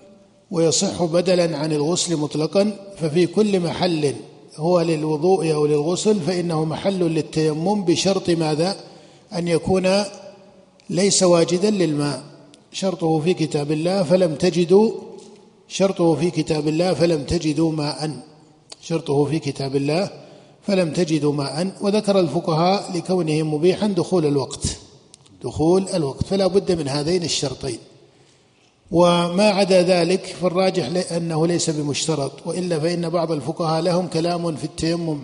[0.51, 4.13] ويصح بدلا عن الغسل مطلقا ففي كل محل
[4.55, 8.75] هو للوضوء أو للغسل فإنه محل للتيمم بشرط ماذا؟
[9.33, 10.03] أن يكون
[10.89, 12.23] ليس واجدا للماء.
[12.71, 14.91] شرطه في كتاب الله فلم تجدوا
[15.67, 18.11] شرطه في كتاب الله فلم تجدوا ماء.
[18.81, 20.09] شرطه في كتاب الله
[20.67, 21.71] فلم تجدوا ماء.
[21.81, 24.65] وذكر الفقهاء لكونه مبيحا دخول الوقت.
[25.43, 26.23] دخول الوقت.
[26.23, 27.77] فلا بد من هذين الشرطين.
[28.91, 35.19] وما عدا ذلك فالراجح أنه ليس بمشترط وإلا فإن بعض الفقهاء لهم كلام في التيمم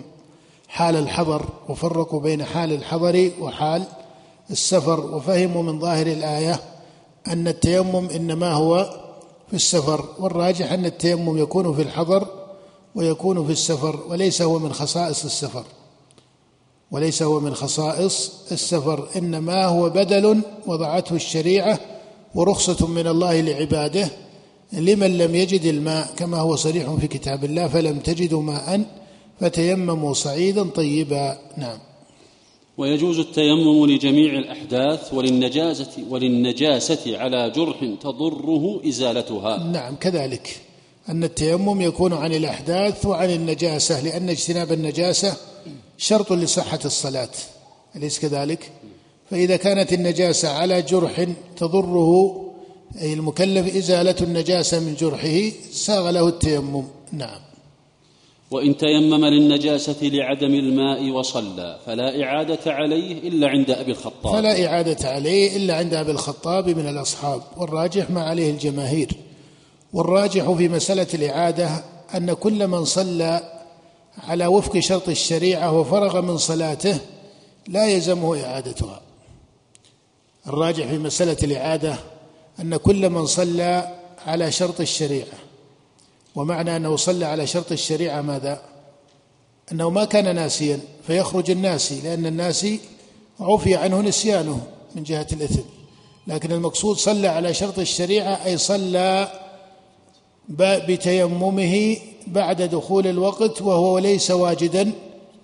[0.68, 3.84] حال الحضر وفرقوا بين حال الحضر وحال
[4.50, 6.60] السفر وفهموا من ظاهر الآية
[7.28, 8.90] أن التيمم إنما هو
[9.48, 12.26] في السفر والراجح أن التيمم يكون في الحضر
[12.94, 15.64] ويكون في السفر وليس هو من خصائص السفر.
[16.90, 21.78] وليس هو من خصائص السفر إنما هو بدل وضعته الشريعة
[22.34, 24.10] ورخصة من الله لعباده
[24.72, 28.84] لمن لم يجد الماء كما هو صريح في كتاب الله فلم تجدوا ماء
[29.40, 31.38] فتيمموا صعيدا طيبا.
[31.56, 31.78] نعم.
[32.78, 39.64] ويجوز التيمم لجميع الأحداث وللنجاسة وللنجاسة على جرح تضره إزالتها.
[39.64, 40.60] نعم كذلك.
[41.08, 45.36] أن التيمم يكون عن الأحداث وعن النجاسة لأن اجتناب النجاسة
[45.98, 47.30] شرط لصحة الصلاة.
[47.96, 48.70] أليس كذلك؟
[49.30, 52.44] فإذا كانت النجاسة على جرح تضره
[53.00, 56.84] أي المكلف إزالة النجاسة من جرحه ساغ له التيمم.
[57.12, 57.40] نعم.
[58.50, 64.32] وإن تيمم للنجاسة لعدم الماء وصلى فلا إعادة عليه إلا عند أبي الخطاب.
[64.32, 67.42] فلا إعادة عليه إلا عند أبي الخطاب من الأصحاب.
[67.56, 69.08] والراجح ما عليه الجماهير.
[69.92, 73.40] والراجح في مسألة الإعادة أن كل من صلى
[74.18, 76.98] على وفق شرط الشريعة وفرغ من صلاته
[77.68, 79.07] لا يلزمه إعادتها.
[80.48, 81.96] الراجح في مسألة الإعادة
[82.60, 83.94] أن كل من صلى
[84.26, 85.38] على شرط الشريعة
[86.34, 88.62] ومعنى أنه صلى على شرط الشريعة ماذا؟
[89.72, 92.80] أنه ما كان ناسيا فيخرج الناسي لأن الناسي
[93.40, 94.60] عفي عنه نسيانه
[94.94, 95.62] من جهة الإثم
[96.26, 99.32] لكن المقصود صلى على شرط الشريعة أي صلى
[100.58, 104.92] بتيممه بعد دخول الوقت وهو ليس واجدا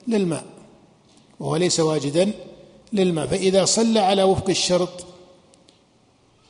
[0.08, 0.44] للماء
[1.40, 2.32] وهو ليس واجدا
[2.94, 5.06] للماء فإذا صلى على وفق الشرط.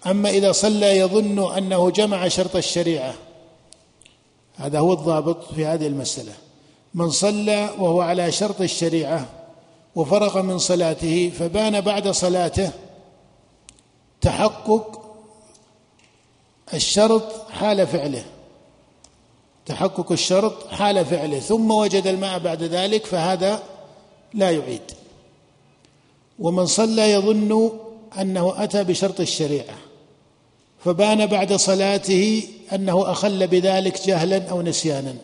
[0.06, 3.14] أما إذا صلى يظن أنه جمع شرط الشريعة.
[4.56, 6.32] هذا هو الضابط في هذه المسألة.
[6.94, 9.26] من صلى وهو على شرط الشريعة
[9.94, 12.70] وفرغ من صلاته فبان بعد صلاته
[14.20, 15.00] تحقق
[16.74, 18.24] الشرط حال فعله.
[19.66, 21.38] تحقق الشرط حال فعله.
[21.38, 23.62] ثم وجد الماء بعد ذلك فهذا
[24.34, 25.03] لا يعيد.
[26.38, 27.70] ومن صلى يظن
[28.20, 29.76] أنه أتى بشرط الشريعة
[30.84, 32.42] فبان بعد صلاته
[32.72, 35.14] أنه أخل بذلك جهلا أو نسيانا.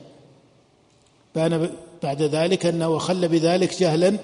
[1.35, 1.71] بان
[2.03, 4.17] بعد ذلك أنه أخل بذلك جهلا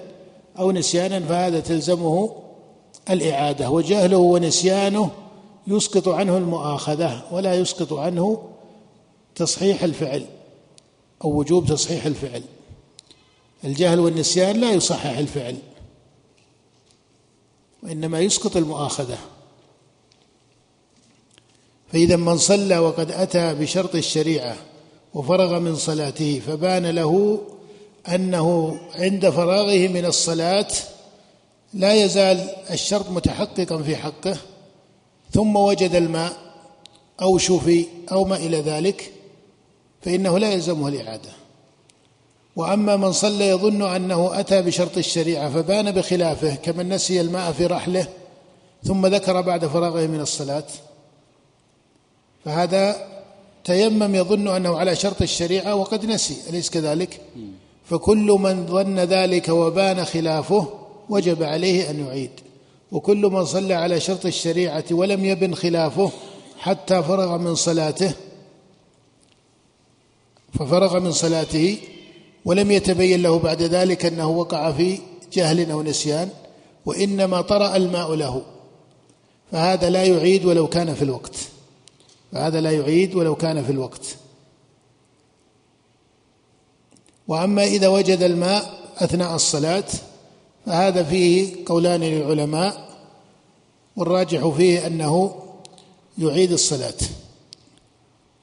[0.58, 2.36] أو نسيانا فهذا تلزمه
[3.10, 3.70] الإعادة.
[3.70, 5.10] وجهله ونسيانه
[5.66, 8.42] يسقط عنه المؤاخذة ولا يسقط عنه
[9.34, 10.24] تصحيح الفعل
[11.24, 12.42] أو وجوب تصحيح الفعل.
[13.64, 15.56] الجهل والنسيان لا يصحح الفعل.
[17.86, 19.18] وإنما يسقط المؤاخذة.
[21.92, 24.56] فإذا من صلى وقد أتى بشرط الشريعة
[25.14, 27.40] وفرغ من صلاته فبان له
[28.08, 30.68] أنه عند فراغه من الصلاة
[31.74, 34.36] لا يزال الشرط متحققا في حقه
[35.30, 36.32] ثم وجد الماء
[37.22, 39.12] أو شفي أو ما إلى ذلك
[40.02, 41.30] فإنه لا يلزمه الإعادة.
[42.56, 48.08] وأما من صلى يظن أنه أتى بشرط الشريعة فبان بخلافه كمن نسي الماء في رحله
[48.84, 50.64] ثم ذكر بعد فراغه من الصلاة.
[52.44, 52.96] فهذا
[53.64, 57.20] تيمم يظن أنه على شرط الشريعة وقد نسي أليس كذلك؟
[57.84, 60.68] فكل من ظن ذلك وبان خلافه
[61.08, 62.30] وجب عليه أن يعيد.
[62.92, 66.10] وكل من صلى على شرط الشريعة ولم يبن خلافه
[66.58, 68.12] حتى فرغ من صلاته
[70.52, 71.78] ففرغ من صلاته
[72.46, 74.98] ولم يتبين له بعد ذلك أنه وقع في
[75.32, 76.28] جهل أو نسيان
[76.86, 78.42] وإنما طرأ الماء له.
[79.52, 81.36] فهذا لا يعيد ولو كان في الوقت.
[82.32, 84.16] فهذا لا يعيد ولو كان في الوقت.
[87.28, 89.84] وأما إذا وجد الماء أثناء الصلاة
[90.66, 92.88] فهذا فيه قولان للعلماء
[93.96, 95.42] والراجح فيه أنه
[96.18, 96.94] يعيد الصلاة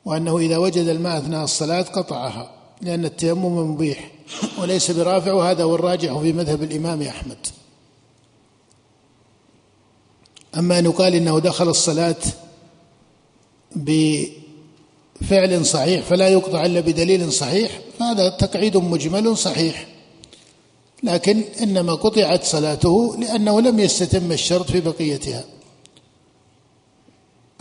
[0.05, 2.62] وأنه إذا وجد الماء أثناء الصلاة قطعها.
[2.81, 4.11] لأن التيمم مبيح
[4.59, 7.37] وليس برافع وهذا هو الراجح في مذهب الإمام أحمد.
[10.57, 12.15] أما أن يقال إنه دخل الصلاة
[13.75, 19.87] بفعل صحيح فلا يقطع إلا بدليل صحيح فهذا تقعيد مجمل صحيح.
[21.03, 25.43] لكن إنما قطعت صلاته لأنه لم يستتم الشرط في بقيتها.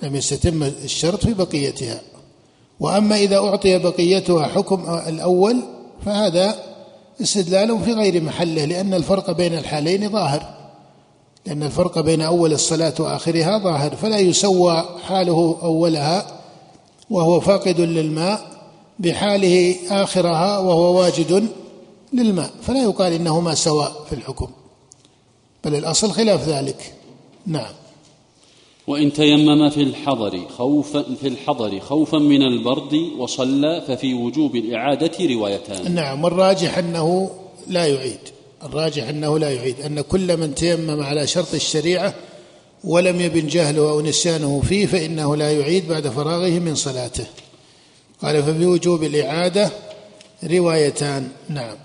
[0.03, 2.01] لم يستتم الشرط في بقيتها.
[2.83, 5.63] وأما إذا أعطي بقيتها حكم الأول
[6.07, 6.55] فهذا
[7.21, 10.43] استدلال في غير محله لأن الفرق بين الحالين ظاهر.
[11.47, 16.27] لأن الفرق بين أول الصلاة وآخرها ظاهر فلا يسوى حاله أولها
[17.11, 18.41] وهو فاقد للماء
[18.99, 21.49] بحاله آخرها وهو واجد
[22.13, 24.49] للماء فلا يقال إنهما سواء في الحكم.
[25.65, 26.95] بل الأصل خلاف ذلك.
[27.47, 27.73] نعم.
[28.87, 35.95] وإن تيمم في الحضر خوفا في الحضر خوفا من البرد وصلى ففي وجوب الإعادة روايتان.
[35.95, 37.31] نعم والراجح أنه
[37.69, 38.19] لا يعيد.
[38.63, 39.81] الراجح أنه لا يعيد.
[39.81, 42.15] أن كل من تيمم على شرط الشريعة
[42.85, 47.27] ولم يبن جهله أو نسيانه فيه فإنه لا يعيد بعد فراغه من صلاته.
[48.23, 49.71] قال ففي وجوب الإعادة
[50.45, 51.29] روايتان.
[51.49, 51.77] نعم.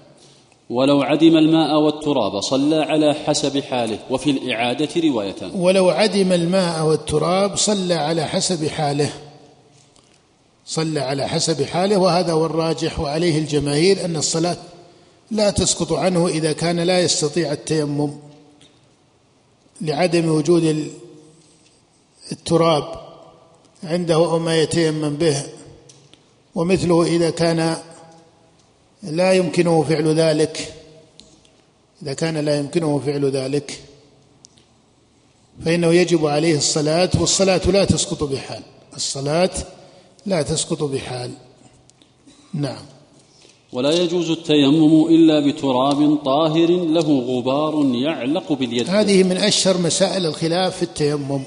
[0.70, 3.99] ولو عدم الماء والتراب صلى على حسب حاله.
[4.09, 9.09] وفي الإعادة روايتان ولو عدم الماء والتراب صلى على حسب حاله.
[10.65, 11.97] صلى على حسب حاله.
[11.97, 14.57] وهذا هو الراجح وعليه الجماهير أن الصلاة
[15.32, 18.11] لا تسقط عنه إذا كان لا يستطيع التيمم.
[19.82, 20.91] لعدم وجود
[22.32, 22.84] التراب
[23.84, 25.43] عنده أو ما يتيمم به.
[26.55, 27.78] ومثله إذا كان
[29.04, 30.74] لا يمكنه فعل ذلك.
[32.04, 33.80] إذا كان لا يمكنه فعل ذلك
[35.66, 38.62] فإنه يجب عليه الصلاة والصلاة لا تسقط بحال.
[38.95, 39.50] الصلاة
[40.26, 41.32] لا تسقط بحال.
[42.54, 42.86] نعم.
[43.74, 48.89] ولا يجوز التيمم إلا بتراب طاهر له غبار يعلق باليد.
[48.89, 51.41] هذه من أشهر مسائل الخلاف في التيمم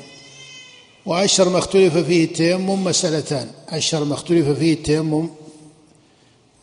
[1.07, 3.51] وأشهر ما اختلف فيه التيمم مسألتان.
[3.69, 5.29] أشهر ما اختلف فيه التيمم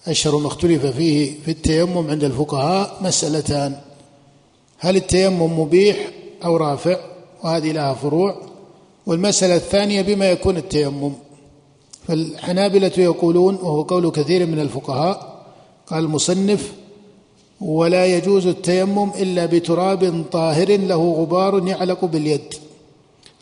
[0.07, 3.75] أشهر ما اختلف فيه في التيمم عند الفقهاء مسألتان
[4.77, 6.11] هل التيمم مبيح
[6.45, 6.97] أو رافع؟
[7.43, 8.41] وهذه لها فروع.
[9.05, 11.13] والمسألة الثانية بما يكون التيمم.
[12.07, 15.43] فالحنابلة يقولون وهو قول كثير من الفقهاء
[15.87, 16.71] قال المصنف
[17.61, 22.53] ولا يجوز التيمم إلا بتراب طاهر له غبار يعلق باليد.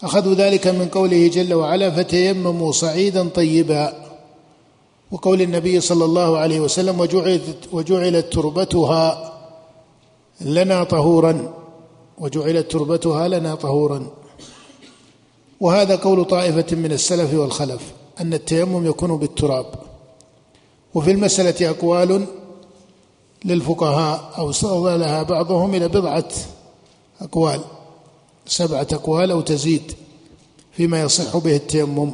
[0.04, 4.05] أخذوا ذلك من قوله جل وعلا فتيمموا صعيدا طيبا.
[5.12, 9.32] وقول النبي صلى الله عليه وسلم وجعلت, وجعلت تربتها
[10.42, 11.54] لنا طهورا
[12.18, 14.08] وجعلت تربتها لنا طهورا.
[15.60, 17.82] وهذا قول طائفة من السلف والخلف
[18.22, 19.66] أن التيمم يكون بالتراب.
[20.94, 22.26] وفي المسألة أقوال
[23.46, 24.52] للفقهاء أو
[24.98, 26.30] لها بعضهم إلى بضعة
[27.22, 27.62] أقوال
[28.48, 29.92] سبعة أقوال أو تزيد
[30.72, 32.14] فيما يصح به التيمم.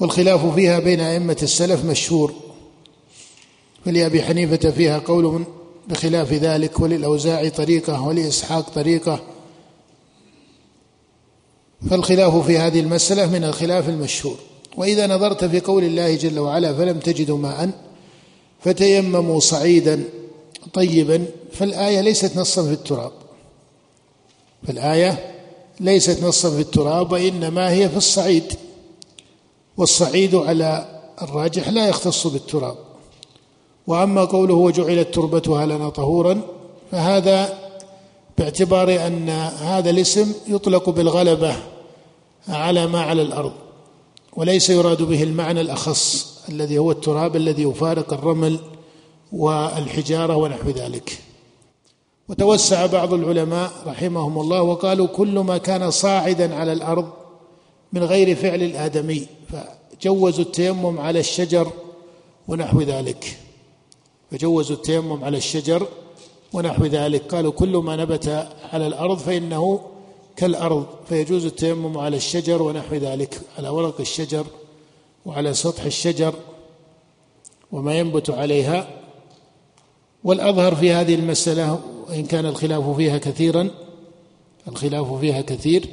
[0.00, 2.34] والخلاف فيها بين أئمة السلف مشهور
[3.84, 5.44] فلأبي حنيفة فيها قول
[5.88, 9.20] بخلاف ذلك وللأوزاعي طريقة ولإسحاق طريقة.
[11.90, 14.36] فالخلاف في هذه المسألة من الخلاف المشهور.
[14.76, 17.70] وإذا نظرت في قول الله جل وعلا فلم تجدوا ماء
[18.60, 20.04] فتيمموا صعيدا
[20.72, 23.12] طيبا فالآية ليست نصا في التراب.
[24.66, 25.34] فالآية
[25.80, 28.52] ليست نصا في التراب وإنما هي في الصعيد.
[29.76, 30.86] والصعيد على
[31.22, 32.76] الراجح لا يختص بالتراب.
[33.86, 36.40] وأما قوله وجعلت تربتها لنا طهورا
[36.92, 37.58] فهذا
[38.38, 39.28] باعتبار أن
[39.60, 41.56] هذا الاسم يطلق بالغلبة
[42.48, 43.52] على ما على الأرض
[44.36, 48.58] وليس يراد به المعنى الأخص الذي هو التراب الذي يفارق الرمل
[49.32, 51.18] والحجارة ونحو ذلك.
[52.28, 57.08] وتوسع بعض العلماء رحمهم الله وقالوا كل ما كان صاعدا على الأرض
[57.96, 61.72] من غير فعل الآدمي فجوزوا التيمم على الشجر
[62.48, 63.38] ونحو ذلك.
[64.30, 65.86] فجوزوا التيمم على الشجر
[66.52, 67.34] ونحو ذلك.
[67.34, 69.80] قالوا كل ما نبت على الأرض فإنه
[70.36, 70.86] كالأرض.
[71.08, 73.40] فيجوز التيمم على الشجر ونحو ذلك.
[73.58, 74.46] على ورق الشجر
[75.26, 76.34] وعلى سطح الشجر
[77.72, 78.88] وما ينبت عليها.
[80.24, 83.70] والأظهر في هذه المسألة وإن كان الخلاف فيها كثيرا
[84.68, 85.88] الخلاف فيها كثير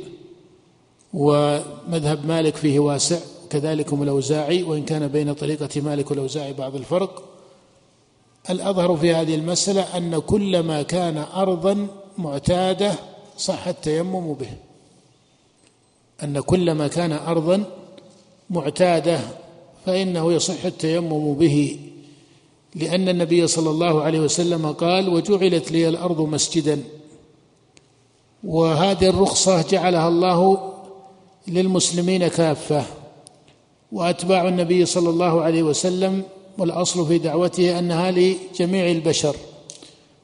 [1.14, 7.24] ومذهب مالك فيه واسع كذلكم الأوزاعي وإن كان بين طريقة مالك والأوزاعي بعض الفرق.
[8.50, 11.88] الأظهر في هذه المسألة أن كل ما كان أرضا
[12.18, 12.94] معتادة
[13.38, 14.50] صح التيمم به.
[16.24, 17.64] أن كل ما كان أرضا
[18.50, 19.20] معتادة
[19.86, 21.80] فإنه يصح التيمم به.
[22.76, 26.84] لأن النبي صلى الله عليه وسلم قال وجعلت لي الأرض مسجدا
[28.44, 30.73] وهذه الرخصة جعلها الله
[31.48, 32.84] للمسلمين كافة
[33.92, 36.24] وأتباع النبي صلى الله عليه وسلم
[36.58, 39.36] والأصل في دعوته أنها لجميع البشر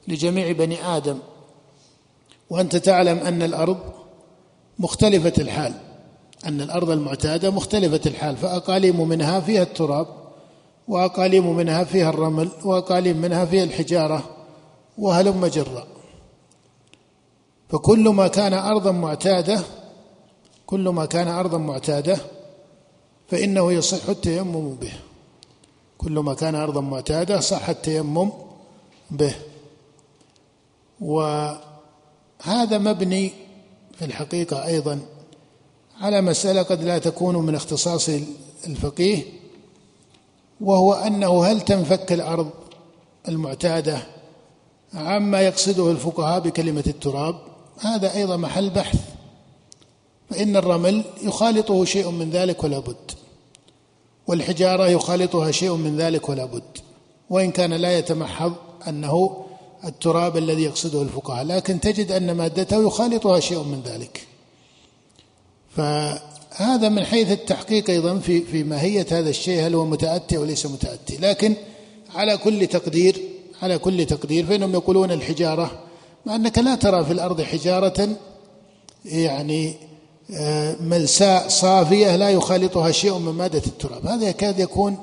[0.08, 1.18] لجميع بني آدم.
[2.50, 3.78] وأنت تعلم أن الأرض
[4.80, 5.74] مختلفة الحال
[6.46, 10.08] أن الأرض المعتادة مختلفة الحال فأقاليم منها فيها التراب
[10.88, 14.24] وأقاليم منها فيها الرمل وأقاليم منها فيها الحجارة
[14.98, 15.88] وهلم جرا
[17.70, 19.60] فكل ما كان أرضا معتادة
[20.70, 22.18] كل ما كان أرضا معتادة
[23.28, 24.92] فإنه يصح التيمم به.
[25.98, 28.32] كل ما كان أرضا معتادة صح التيمم
[29.12, 29.36] به.
[31.02, 33.32] وهذا مبني
[34.00, 35.00] في الحقيقة أيضا
[36.02, 38.10] على مسألة قد لا تكون من اختصاص
[38.68, 39.24] الفقيه
[40.62, 42.50] وهو أنه هل تنفك الأرض
[43.28, 44.00] المعتادة
[44.94, 47.36] عما يقصده الفقهاء بكلمة التراب؟
[47.80, 49.19] هذا أيضا محل بحث.
[50.30, 53.12] فإن الرمل يخالطه شيء من ذلك ولا بد.
[54.28, 56.78] والحجارة يخالطها شيء من ذلك ولا بد.
[57.30, 58.54] وإن كان لا يتمحض
[58.88, 59.46] أنه
[59.86, 61.46] التراب الذي يقصده الفقهاء.
[61.46, 64.28] لكن تجد أن مادته يخالطها شيء من ذلك.
[65.76, 70.66] فهذا من حيث التحقيق أيضا في في ماهية هذا الشيء هل هو متأتي أو ليس
[70.66, 71.18] متأتي.
[71.18, 71.56] لكن
[72.16, 73.22] على كل تقدير
[73.62, 75.84] على كل تقدير فإنهم يقولون الحجارة
[76.26, 78.10] مع أنك لا ترى في الأرض حجارة
[79.06, 79.76] يعني
[80.82, 84.08] ملساء صافية لا يخالطها شيء من مادة التراب.
[84.08, 84.98] هذا يكاد يكون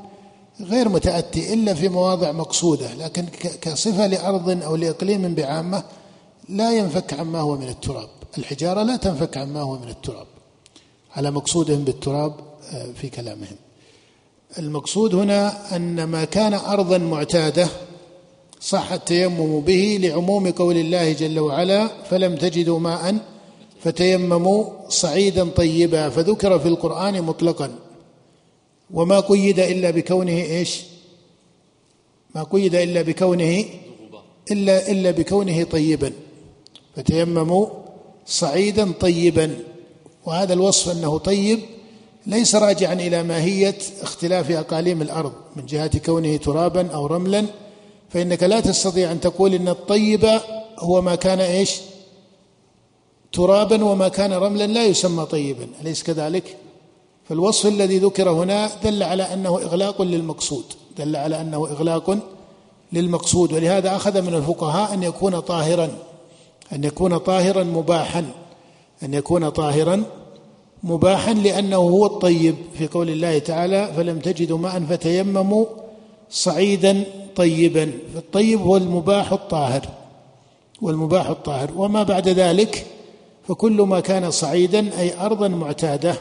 [0.61, 3.27] غير متأتي إلا في مواضع مقصودة لكن
[3.61, 5.83] كصفة لأرض أو لإقليم بعامة
[6.49, 8.09] لا ينفك عما هو من التراب.
[8.39, 10.27] الحجارة لا تنفك عما هو من التراب.
[11.17, 12.35] على مقصودهم بالتراب
[12.73, 13.57] آه، في كلامهم.
[14.59, 17.69] المقصود هنا أن ما كان أرضا معتادة
[18.61, 23.17] صح التيمم به لعموم قول الله جل وعلا فلم تجدوا ماء
[23.87, 27.79] فتيمموا صعيدا طيبا فذكر في القرآن مطلقا.
[28.95, 30.83] وما قيد إلا بكونه إيش؟
[32.35, 33.65] ما قيد إلا بكونه
[34.51, 36.13] إلا إلا بكونه طيبا.
[36.97, 37.67] فتيمموا
[38.27, 39.59] صعيدا طيبا.
[40.25, 41.61] وهذا الوصف أنه طيب
[42.27, 45.33] ليس راجعا إلى ماهية اختلاف أقاليم الأرض.
[45.57, 47.47] من جهة كونه ترابا أو رملا
[48.11, 50.41] فإنك لا تستطيع أن تقول إن الطيب
[50.79, 51.81] هو ما كان إيش؟
[53.33, 55.67] ترابا وما كان رملا لا يسمى طيبا.
[55.83, 56.57] أليس كذلك؟
[57.29, 60.65] فالوصف الذي ذكر هنا دل على أنه إغلاق للمقصود.
[60.99, 62.19] دل على أنه إغلاق
[62.93, 63.53] للمقصود.
[63.53, 65.91] ولهذا أخذ من الفقهاء أن يكون طاهرا
[66.73, 68.25] أن يكون طاهرا مباحا
[69.03, 70.03] أن يكون طاهرا
[70.83, 72.55] مباحا لأنه هو الطيب.
[72.79, 75.65] في قول الله تعالى فلم تجدوا ماء فتيمموا
[76.31, 77.05] صعيدا
[77.37, 77.93] طيبا.
[78.15, 79.89] فالطيب هو المباح الطاهر
[80.83, 81.71] والمباح الطاهر.
[81.77, 82.87] وما بعد ذلك
[83.49, 86.15] فكل ما كان صعيدا أي أرضا معتادة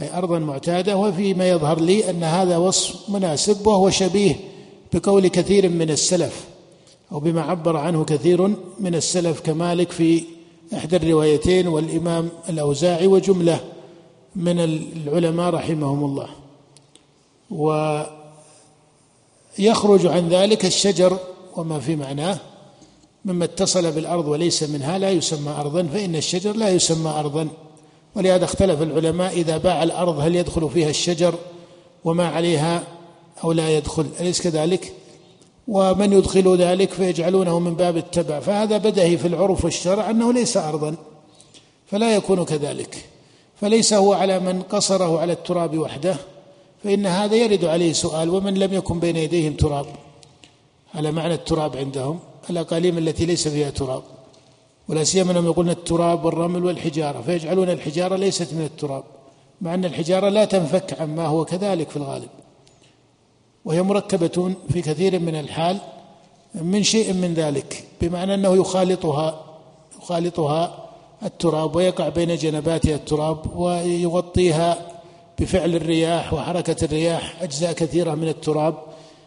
[0.00, 0.96] أي أرضا معتادة.
[0.96, 4.36] وفيما يظهر لي أن هذا وصف مناسب وهو شبيه
[4.92, 6.44] بقول كثير من السلف
[7.12, 8.46] أو بما عبر عنه كثير
[8.78, 10.22] من السلف كمالك في
[10.74, 13.60] إحدى الروايتين والإمام الأوزاعي وجملة
[14.36, 16.28] من العلماء رحمهم الله.
[19.58, 21.18] ويخرج عن ذلك الشجر
[21.56, 22.38] وما في معناه.
[23.24, 27.48] مما اتصل بالأرض وليس منها لا يسمى أرضا فإن الشجر لا يسمى أرضا.
[28.16, 31.34] ولهذا اختلف العلماء إذا باع الأرض هل يدخل فيها الشجر
[32.04, 32.82] وما عليها
[33.44, 34.92] أو لا يدخل أليس كذلك؟
[35.68, 38.40] ومن يدخل ذلك فيجعلونه من باب التبع.
[38.40, 40.94] فهذا بدهي في العرف والشرع أنه ليس أرضا
[41.86, 43.04] فلا يكون كذلك.
[43.60, 46.16] فليس هو على من قصره على التراب وحده
[46.84, 49.86] فإن هذا يرد عليه سؤال ومن لم يكن بين يديهم تراب.
[50.94, 52.18] على معنى التراب عندهم.
[52.50, 54.02] الأقاليم التي ليس فيها تراب
[54.88, 59.04] ولا سيما أنهم يقولون التراب والرمل والحجارة فيجعلون الحجارة ليست من التراب
[59.60, 62.28] مع أن الحجارة لا تنفك عما هو كذلك في الغالب.
[63.64, 65.78] وهي مركبة في كثير من الحال
[66.54, 69.44] من شيء من ذلك بمعنى أنه يخالطها
[70.02, 70.88] يخالطها
[71.22, 74.78] التراب ويقع بين جنباتها التراب ويغطيها
[75.38, 78.74] بفعل الرياح وحركة الرياح أجزاء كثيرة من التراب.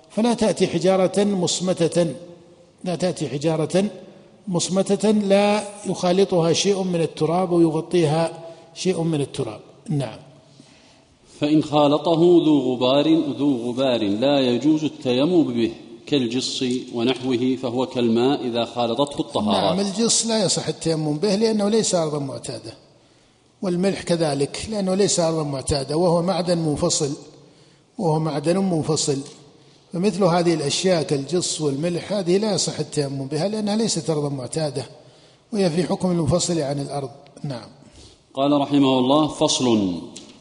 [0.09, 2.13] فلا تأتي حجارة مصمتة
[2.83, 3.85] لا تأتي حجارة
[4.47, 8.43] مصمتة لا يخالطها شيء من التراب ويغطيها
[8.75, 9.59] شيء من التراب.
[9.89, 10.19] نعم.
[11.39, 13.07] فإن خالطه ذو غبار
[13.39, 15.71] ذو غبار لا يجوز التيمم به
[16.05, 16.63] كالجص
[16.93, 19.63] ونحوه فهو كالماء إذا خالطته الطهارات.
[19.63, 22.73] نعم الجص لا يصح التيمم به لأنه ليس أرضا معتادة
[23.61, 27.11] والملح كذلك لأنه ليس أرضا معتادة وهو معدن منفصل
[27.97, 29.17] وهو معدن منفصل.
[29.93, 34.85] فمثل هذه الأشياء كالجص والملح هذه لا يصح التيمم بها لأنها ليست أرضا معتادة
[35.53, 37.09] وهي في حكم المنفصل عن الأرض.
[37.43, 37.69] نعم.
[38.33, 39.93] قال رحمه الله فصل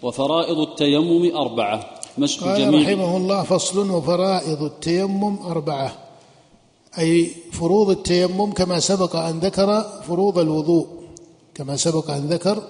[0.02, 1.90] وفرائض التيمم أربعة.
[2.18, 5.92] مسح قال جميع رحمه الله فصل وفرائض التيمم أربعة.
[6.98, 10.86] أي فروض التيمم كما سبق أن ذكر فروض الوضوء.
[11.54, 12.62] كما سبق أن ذكر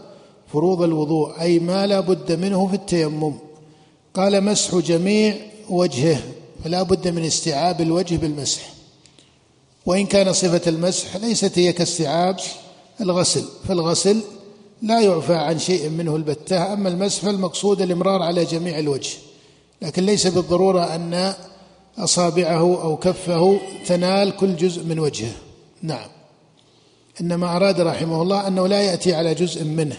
[0.52, 3.34] فروض الوضوء أي ما لا بد منه في التيمم.
[4.14, 5.36] قال مسح جميع
[5.70, 6.22] وجهه.
[6.64, 8.62] فلا بد من استيعاب الوجه بالمسح.
[9.86, 12.36] وإن كان صفة المسح ليست هي كاستيعاب
[13.00, 14.20] الغسل فالغسل
[14.82, 19.10] لا يعفى عن شيء منه البتة أما المسح فالمقصود الإمرار على جميع الوجه.
[19.82, 21.34] لكن ليس بالضرورة أن
[21.98, 25.32] أصابعه أو كفه تنال كل جزء من وجهه.
[25.82, 26.08] نعم.
[27.20, 29.96] إنما أراد رحمه الله أنه لا يأتي على جزء منه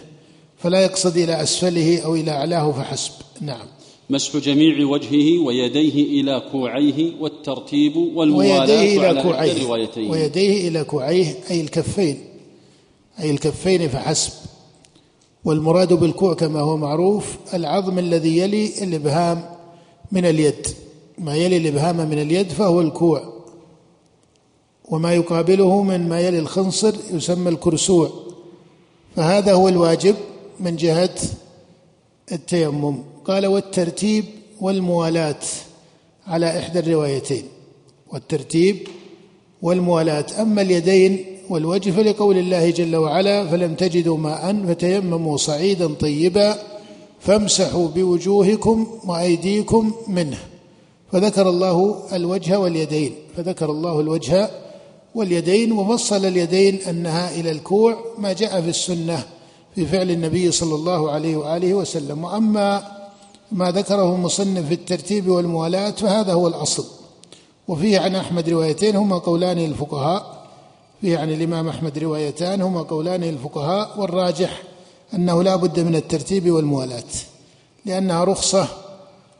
[0.57, 3.11] فلا يقصد إلى أسفله أو إلى أعلاه فحسب.
[3.41, 3.67] نعم.
[4.09, 9.51] مسح جميع وجهه ويديه إلى كوعيه والترتيب والموالاة ويديه إلى على كوعيه.
[9.51, 12.17] الروايتين ويديه إلى كوعيه أي الكفين.
[13.19, 14.31] أي الكفين فحسب
[15.45, 19.45] والمراد بالكوع كما هو معروف العظم الذي يلي الإبهام
[20.11, 20.67] من اليد.
[21.17, 23.33] ما يلي الإبهام من اليد فهو الكوع.
[24.85, 28.09] وما يقابله من ما يلي الخنصر يسمى الكرسوع.
[29.15, 30.15] فهذا هو الواجب
[30.59, 31.15] من جهة
[32.31, 33.12] التيمم.
[33.27, 34.25] قال والترتيب
[34.61, 35.35] والموالاة
[36.27, 37.43] على إحدى الروايتين.
[38.13, 38.87] والترتيب
[39.61, 46.55] والموالاة أما اليدين والوجه فلقول الله جل وعلا فلم تجدوا ماء فتيمموا صعيدا طيبا
[47.19, 50.37] فامسحوا بوجوهكم وأيديكم منه.
[51.11, 53.11] فذكر الله الوجه واليدين.
[53.37, 54.49] فذكر الله الوجه
[55.15, 59.23] واليدين وفصل اليدين أنها إلى الكوع ما جاء في السنة
[59.75, 62.23] في فعل النبي صلى الله عليه وآله وسلم.
[62.23, 62.92] وأما
[63.53, 66.85] ما ذكره المصنف في الترتيب والموالاة فهذا هو الأصل.
[67.67, 70.47] وفيه عن أحمد روايتين هما قولان الفقهاء
[71.01, 74.63] فيه عن الإمام أحمد روايتان هما قولان الفقهاء والراجح
[75.13, 77.13] أنه لا بد من الترتيب والموالاة
[77.85, 78.67] لأنها رخصة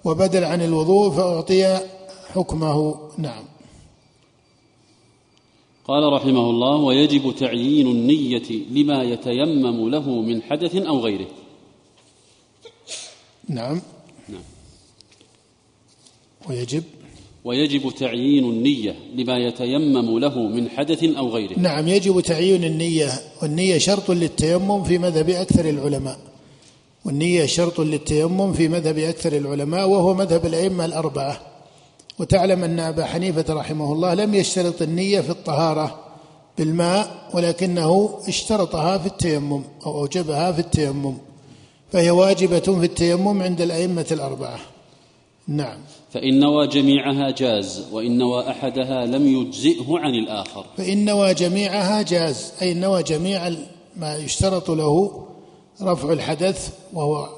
[0.06, 1.80] وبدل عن الوضوء فأعطي
[2.34, 2.96] حكمه.
[3.18, 3.44] نعم.
[5.88, 11.28] قال رحمه الله ويجب تعيين النية لما يتيمم له من حدث أو غيره.
[13.50, 13.82] نعم.
[16.50, 16.84] ويجب
[17.46, 21.60] ويجب تعيين النية لما يتيمم له من حدث أو غيره.
[21.60, 26.20] نعم يجب تعيين النية والنية شرط للتيمم في مذهب أكثر العلماء.
[27.06, 31.42] والنية شرط للتيمم في مذهب أكثر العلماء وهو مذهب الأئمة الأربعة.
[32.20, 36.00] وتعلم أن أبا حنيفة رحمه الله لم يشترط النية في الطهارة
[36.58, 41.18] بالماء ولكنه اشترطها في التيمم أو أوجبها في التيمم.
[41.92, 44.60] فهي واجبة في التيمم عند الأئمة الأربعة.
[45.48, 45.78] نعم.
[46.14, 50.66] فإن نوى جميعها جاز وإن نوى أحدها لم يجزئه عن الآخر.
[50.78, 53.50] فإن نوى جميعها جاز أي نوى جميع
[53.98, 55.26] ما يشترط له
[55.82, 57.30] رفع الحدث وهو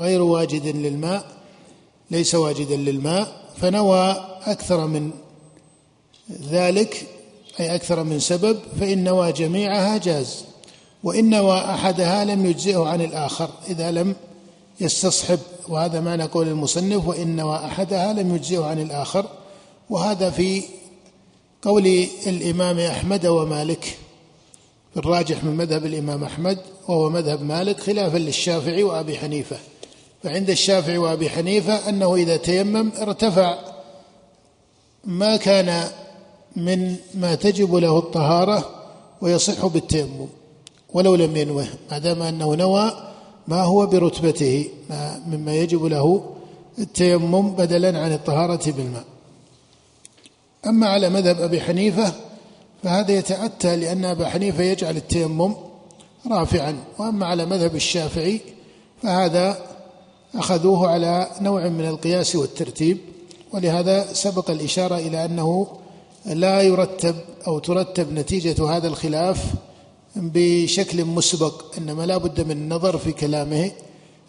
[0.00, 1.24] غير واجد للماء
[2.10, 5.10] ليس واجدا للماء فنوى أكثر من
[6.50, 7.06] ذلك
[7.60, 10.44] أي أكثر من سبب فإن نوى جميعها جاز.
[11.04, 14.14] وإن نوى أحدها لم يجزئه عن الآخر إذا لم
[14.80, 15.38] يستصحب
[15.68, 19.26] وهذا معنى قول المصنف وإن أحدها لم يجزئه عن الآخر
[19.90, 20.62] وهذا في
[21.62, 21.86] قول
[22.26, 23.98] الإمام أحمد ومالك
[24.92, 26.58] في الراجح من مذهب الإمام أحمد
[26.88, 29.56] وهو مذهب مالك خلافا للشافعي وأبي حنيفة.
[30.22, 33.58] فعند الشافعي وأبي حنيفة أنه إذا تيمم ارتفع
[35.04, 35.88] ما كان
[36.56, 38.70] من ما تجب له الطهارة
[39.20, 40.26] ويصح بالتيمم
[40.92, 43.11] ولو لم ينوه ما دام أنه نوى
[43.48, 44.68] ما هو برتبته
[45.26, 46.24] مما يجب له
[46.78, 49.04] التيمم بدلا عن الطهارة بالماء.
[50.66, 52.12] أما على مذهب أبي حنيفة
[52.82, 55.54] فهذا يتأتى لأن أبا حنيفة يجعل التيمم
[56.30, 56.76] رافعا.
[56.98, 58.40] وأما على مذهب الشافعي
[59.02, 59.58] فهذا
[60.34, 62.98] أخذوه على نوع من القياس والترتيب.
[63.52, 65.66] ولهذا سبق الإشارة إلى أنه
[66.26, 67.14] لا يرتب
[67.46, 69.44] أو ترتب نتيجة هذا الخلاف
[70.16, 73.70] بشكل مسبق إنما لا بد من النظر في كلامه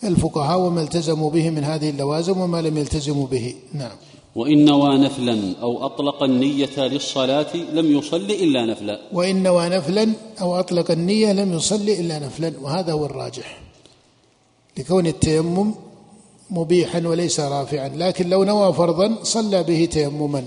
[0.03, 3.55] الفقهاء وما التزموا به من هذه اللوازم وما لم يلتزموا به.
[3.73, 3.91] نعم.
[4.35, 8.99] وإن نوى نفلا أو أطلق النية للصلاة لم يصل إلا نفلا.
[9.13, 13.61] وإن نوى نفلا أو أطلق النية لم يصل إلا نفلا وهذا هو الراجح.
[14.77, 15.73] لكون التيمم
[16.49, 20.43] مبيحا وليس رافعا لكن لو نوى فرضا صلى به تيمما.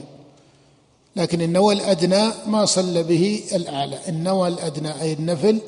[1.17, 3.99] لكن النوى الأدنى ما صلى به الأعلى.
[4.09, 5.59] النوى الأدنى أي النفل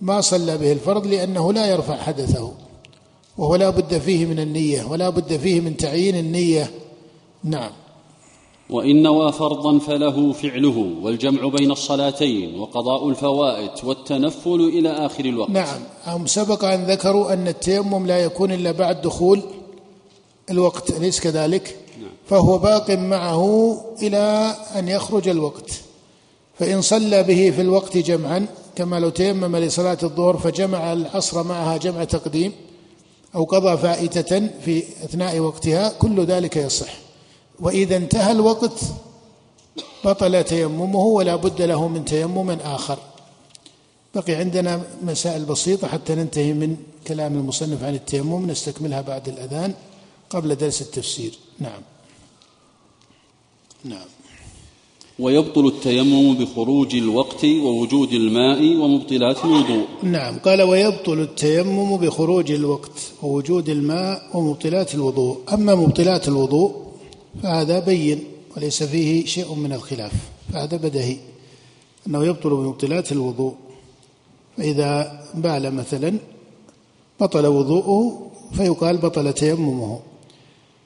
[0.00, 2.52] ما صلى به الفرض لأنه لا يرفع حدثه
[3.38, 6.70] وهو لا بد فيه من النية ولا بد فيه من تعيين النية.
[7.44, 7.70] نعم.
[8.70, 15.50] وإن نوى فرضا فله فعله والجمع بين الصلاتين وقضاء الفوائت والتنفل إلى آخر الوقت.
[15.50, 15.80] نعم.
[16.06, 19.42] هم سبق أن ذكروا أن التيمم لا يكون إلا بعد دخول
[20.50, 21.76] الوقت أليس كذلك.
[22.28, 25.70] فهو باق معه إلى أن يخرج الوقت.
[26.58, 28.46] فإن صلى به في الوقت جمعا
[28.76, 32.52] كما لو تيمم لصلاة الظهر فجمع العصر معها جمع تقديم
[33.34, 36.94] أو قضى فائتة في أثناء وقتها كل ذلك يصح.
[37.60, 38.80] وإذا انتهى الوقت
[40.04, 42.98] بطل تيممه ولا بد له من تيمم آخر.
[44.14, 46.76] بقي عندنا مسائل بسيطة حتى ننتهي من
[47.06, 49.74] كلام المصنف عن التيمم نستكملها بعد الأذان
[50.30, 51.38] قبل درس التفسير.
[51.58, 51.82] نعم.
[53.84, 54.06] نعم.
[55.18, 59.86] ويبطل التيمم بخروج الوقت ووجود الماء ومبطلات الوضوء.
[60.02, 65.38] نعم قال ويبطل التيمم بخروج الوقت ووجود الماء ومبطلات الوضوء.
[65.52, 66.74] أما مبطلات الوضوء
[67.42, 68.24] فهذا بين
[68.56, 70.12] وليس فيه شيء من الخلاف
[70.52, 71.16] فهذا بدهي
[72.06, 73.54] أنه يبطل بمبطلات الوضوء.
[74.56, 76.18] فإذا بال مثلا
[77.20, 80.00] بطل وضوءه فيقال بطل تيممه.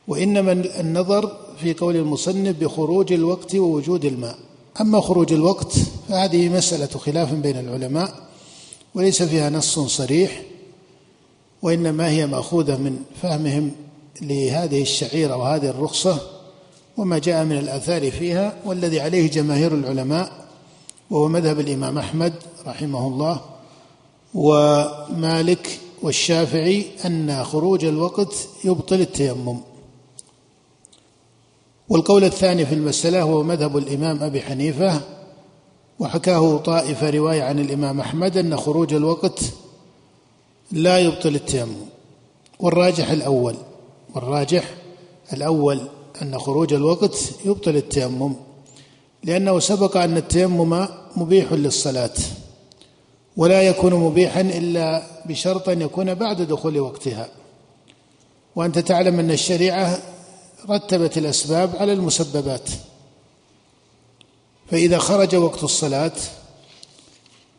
[0.08, 4.38] وإنما النظر في قول المصنف بخروج الوقت ووجود الماء.
[4.80, 5.72] أما خروج الوقت
[6.08, 8.14] فهذه مسألة خلاف بين العلماء
[8.94, 10.42] وليس فيها نص صريح
[11.62, 13.72] وإنما هي مأخوذة من فهمهم
[14.22, 16.18] لهذه الشعيرة وهذه الرخصة
[16.96, 20.46] وما جاء من الآثار فيها والذي عليه جماهير العلماء
[21.10, 22.32] وهو مذهب الإمام أحمد
[22.66, 23.40] رحمه الله
[24.34, 29.58] ومالك والشافعي أن خروج الوقت يبطل التيمم.
[31.88, 35.00] والقول الثاني في المسألة هو مذهب الإمام أبي حنيفة
[35.98, 39.40] وحكاه طائفة رواية عن الإمام أحمد أن خروج الوقت
[40.72, 41.76] لا يبطل التيمم.
[42.60, 43.56] والراجح الأول
[44.14, 44.74] والراجح
[45.32, 45.80] الأول
[46.22, 48.34] أن خروج الوقت يبطل التيمم
[49.24, 52.14] لأنه سبق أن التيمم مبيح للصلاة
[53.36, 57.28] ولا يكون مبيحا إلا بشرط أن يكون بعد دخول وقتها.
[58.56, 59.98] وأنت تعلم أن الشريعة
[60.70, 62.70] رتبت الأسباب على المسببات.
[64.70, 66.12] فإذا خرج وقت الصلاة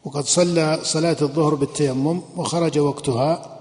[0.06, 3.60] وقد صلى صلاة الظهر بالتيمم وخرج وقتها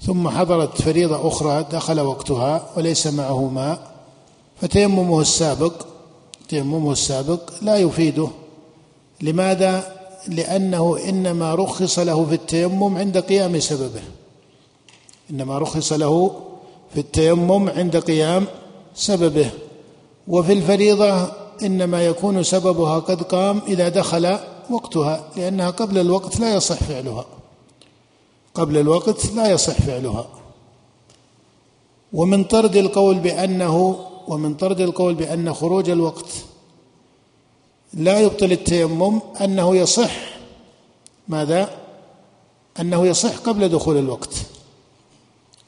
[0.00, 3.90] ثم حضرت فريضة أخرى دخل وقتها وليس معه ماء
[4.60, 5.86] فتيممه السابق
[6.48, 8.28] تيممه السابق لا يفيده.
[9.20, 9.96] لماذا؟
[10.28, 14.02] لأنه إنما رخص له في التيمم عند قيام سببه.
[15.30, 16.40] إنما رخص له
[16.94, 18.46] في التيمم عند قيام
[18.96, 19.50] سببه.
[20.28, 21.32] وفي الفريضة
[21.62, 24.38] إنما يكون سببها قد قام إذا دخل
[24.70, 27.26] وقتها لأنها قبل الوقت لا يصح فعلها.
[28.54, 30.28] قبل الوقت لا يصح فعلها.
[32.12, 36.26] ومن طرد القول بأنه ومن طرد القول بأن خروج الوقت
[37.94, 40.16] لا يبطل التيمم أنه يصح.
[41.28, 41.70] ماذا؟
[42.80, 44.34] أنه يصح قبل دخول الوقت.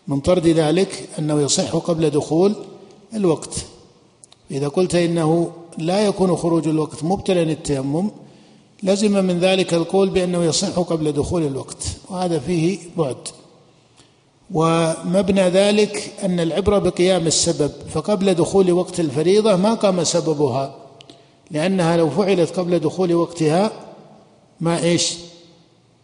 [0.09, 2.55] من طرد ذلك أنه يصح قبل دخول
[3.15, 3.55] الوقت.
[4.51, 8.11] إذا قلت إنه لا يكون خروج الوقت مبتلا التيمم
[8.83, 13.17] لزم من ذلك القول بأنه يصح قبل دخول الوقت وهذا فيه بعد.
[14.55, 20.75] ومبنى ذلك أن العبرة بقيام السبب فقبل دخول وقت الفريضة ما قام سببها
[21.51, 23.71] لأنها لو فعلت قبل دخول وقتها
[24.61, 25.15] ما إيش؟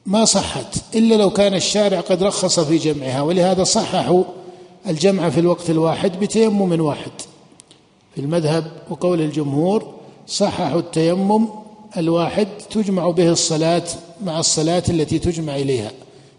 [0.07, 4.25] ما صحت إلا لو كان الشارع قد رخص في جمعها ولهذا صححوا
[4.87, 7.11] الجمع في الوقت الواحد بتيمم واحد.
[8.14, 9.95] في المذهب وقول الجمهور
[10.26, 11.49] صححوا التيمم
[11.97, 13.85] الواحد تجمع به الصلاة
[14.24, 15.91] مع الصلاة التي تجمع إليها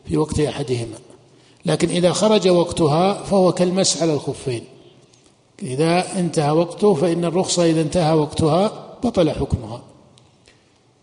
[0.07, 0.97] في وقت أحدهما.
[1.65, 4.63] لكن إذا خرج وقتها فهو كالمس على الخفين.
[5.63, 8.71] إذا انتهى وقته فإن الرخصة إذا انتهى وقتها
[9.03, 9.81] بطل حكمها.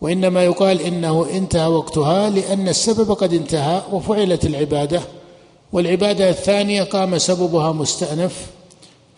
[0.01, 5.01] وإنما يقال إنه انتهى وقتها لأن السبب قد انتهى وفعلت العبادة
[5.73, 8.47] والعبادة الثانية قام سببها مستأنف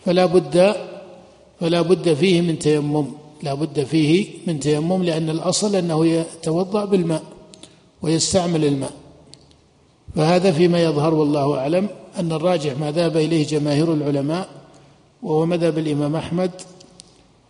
[0.05, 0.75] فلا بد
[1.59, 3.07] فلا بد فيه من تيمم
[3.43, 7.23] لا بد فيه من تيمم لأن الأصل أنه يتوضأ بالماء
[8.01, 8.91] ويستعمل الماء.
[10.15, 11.87] فهذا فيما يظهر والله أعلم
[12.19, 14.49] أن الراجح ما ذهب إليه جماهير العلماء
[15.23, 16.51] وهو مذهب الإمام أحمد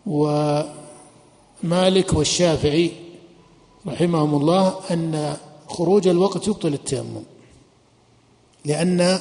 [0.05, 0.73] ومالك
[2.13, 2.91] والشافعي
[3.87, 5.33] رحمهم الله أن
[5.67, 7.23] خروج الوقت يبطل التيمم.
[8.65, 9.19] لأن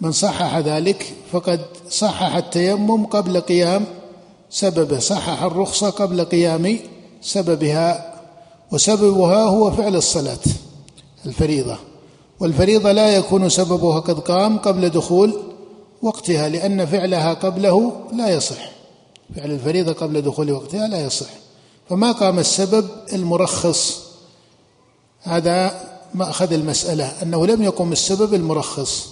[0.00, 1.60] من صحح ذلك فقد
[1.90, 3.84] صحح التيمم قبل قيام
[4.50, 6.78] سببه صحح الرخصة قبل قيام
[7.22, 8.14] سببها
[8.72, 10.38] وسببها هو فعل الصلاة
[11.26, 11.76] الفريضة.
[12.40, 15.42] والفريضة لا يكون سببها قد قام قبل دخول
[16.02, 18.70] وقتها لأن فعلها قبله لا يصح.
[19.36, 21.30] فعل الفريضة قبل دخول وقتها لا يصح.
[21.90, 24.02] فما قام السبب المرخص؟
[25.22, 25.74] هذا
[26.14, 29.08] مأخذ المسألة أنه لم يقم السبب المرخص.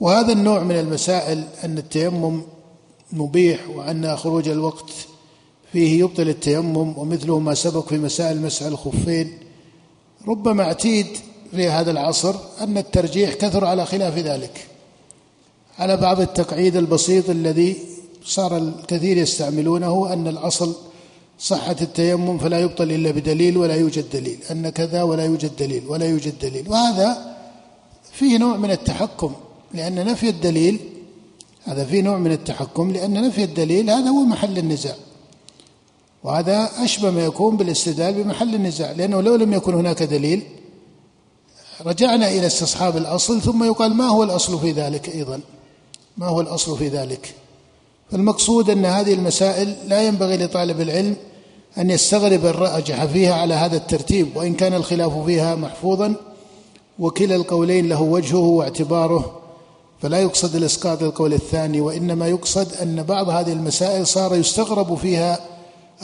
[0.00, 2.42] وهذا النوع من المسائل أن التيمم
[3.12, 4.90] مبيح وأن خروج الوقت
[5.72, 9.38] فيه يبطل التيمم ومثله ما سبق في مسائل مسح الخفين.
[10.28, 11.06] ربما أعتيد
[11.50, 14.66] في هذا العصر أن الترجيح كثر على خلاف ذلك.
[15.78, 17.76] على بعض التقعيد البسيط الذي
[18.24, 20.74] صار الكثير يستعملونه أن الأصل
[21.40, 24.38] صحة التيمم فلا يبطل إلا بدليل ولا يوجد دليل.
[24.50, 26.68] أن كذا ولا يوجد دليل ولا يوجد دليل.
[26.68, 27.36] وهذا
[28.12, 29.32] فيه نوع من التحكم
[29.74, 30.78] لأن نفي الدليل
[31.64, 34.94] هذا فيه نوع من التحكم لأن نفي الدليل هذا هو محل النزاع.
[36.24, 40.42] وهذا أشبه ما يكون بالاستدلال بمحل النزاع لأنه لو لم يكن هناك دليل
[41.86, 45.40] رجعنا إلى استصحاب الأصل ثم يقال ما هو الأصل في ذلك أيضا؟
[46.16, 47.34] ما هو الأصل في ذلك؟
[48.10, 51.16] فالمقصود أن هذه المسائل لا ينبغي لطالب العلم
[51.78, 56.14] أن يستغرب الراجح فيها على هذا الترتيب وإن كان الخلاف فيها محفوظا
[56.98, 59.40] وكلا القولين له وجهه واعتباره
[60.02, 65.38] فلا يقصد الإسقاط القول الثاني وإنما يقصد أن بعض هذه المسائل صار يستغرب فيها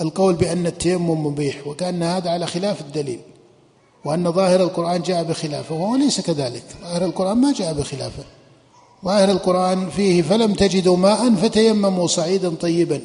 [0.01, 3.21] القول بأن التيمم مبيح وكأن هذا على خلاف الدليل
[4.05, 6.63] وأن ظاهر القرآن جاء بخلافه وهو ليس كذلك.
[6.83, 8.25] ظاهر القرآن ما جاء بخلافه.
[9.05, 13.01] ظاهر القرآن فيه فلم تجدوا ماء فتيمموا صعيدا طيبا.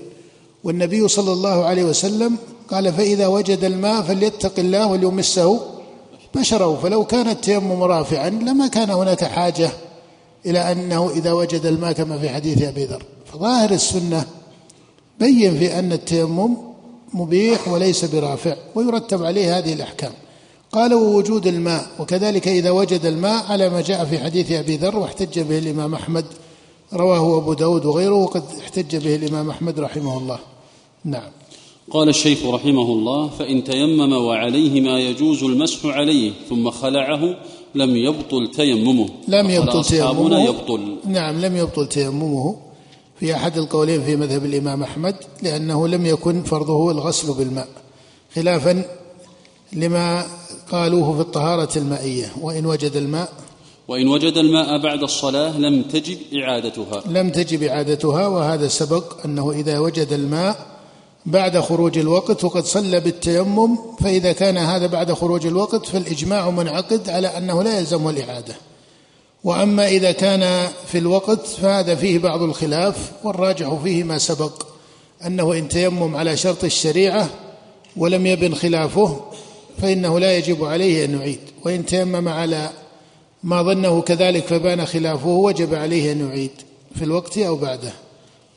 [0.63, 2.37] والنبي صلى الله عليه وسلم
[2.69, 5.59] قال فإذا وجد الماء فليتق الله وليمسه
[6.35, 6.79] بشره.
[6.83, 9.71] فلو كان التيمم رافعا لما كان هناك حاجة
[10.45, 13.03] إلى أنه إذا وجد الماء كما في حديث أبي ذر.
[13.33, 14.25] فظاهر السنة
[15.19, 16.57] بين في أن التيمم
[17.13, 20.11] مبيح وليس برافع ويرتب عليه هذه الأحكام.
[20.71, 25.39] قال ووجود الماء وكذلك إذا وجد الماء على ما جاء في حديث أبي ذر واحتج
[25.39, 26.25] به الإمام أحمد
[26.93, 30.39] رواه أبو داود وغيره وقد احتج به الإمام أحمد رحمه الله.
[31.05, 31.31] نعم.
[31.91, 37.35] قال الشيخ رحمه الله فإن تيمم وعليه ما يجوز المسح عليه ثم خلعه
[37.75, 39.09] لم يبطل تيممه.
[39.27, 40.43] لم يبطل تيممه.
[40.45, 40.97] يبطل.
[41.05, 42.55] نعم لم يبطل تيممه.
[43.19, 47.67] في أحد القولين في مذهب الإمام أحمد لأنه لم يكن فرضه الغسل بالماء
[48.35, 48.83] خلافا
[49.73, 50.25] لما
[50.71, 52.31] قالوه في الطهارة المائية.
[52.41, 53.29] وإن وجد الماء
[53.87, 57.03] وإن وجد الماء بعد الصلاة لم تجب إعادتها.
[57.07, 60.70] لم تجب إعادتها وهذا سبق أنه إذا وجد الماء
[61.25, 67.27] بعد خروج الوقت وقد صلى بالتيمم فإذا كان هذا بعد خروج الوقت فالإجماع منعقد على
[67.27, 68.55] أنه لا يلزمه الإعادة.
[69.43, 74.65] وأما إذا كان في الوقت فهذا فيه بعض الخلاف والراجح فيه ما سبق
[75.25, 77.29] أنه إن تيمم على شرط الشريعة
[77.97, 79.19] ولم يبن خلافه
[79.81, 81.39] فإنه لا يجب عليه أن يعيد.
[81.65, 82.69] وإن تيمم على
[83.43, 86.51] ما ظنه كذلك فبان خلافه وجب عليه أن يعيد
[86.95, 87.93] في الوقت أو بعده.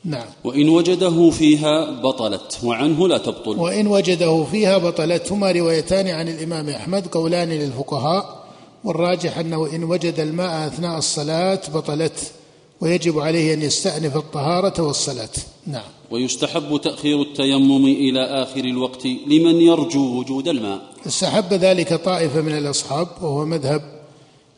[0.05, 0.27] نعم.
[0.45, 3.59] وإن وجده فيها بطلت وعنه لا تبطل.
[3.59, 8.45] وإن وجده فيها بطلت هما روايتان عن الإمام أحمد قولان للفقهاء
[8.85, 12.33] والراجح أنه إن وجد الماء أثناء الصلاة بطلت
[12.81, 15.29] ويجب عليه أن يستأنف الطهارة والصلاة.
[15.67, 15.83] نعم.
[16.11, 20.81] ويستحب تأخير التيمم إلى آخر الوقت لمن يرجو وجود الماء.
[21.07, 23.83] استحب ذلك طائفة من الأصحاب وهو مذهب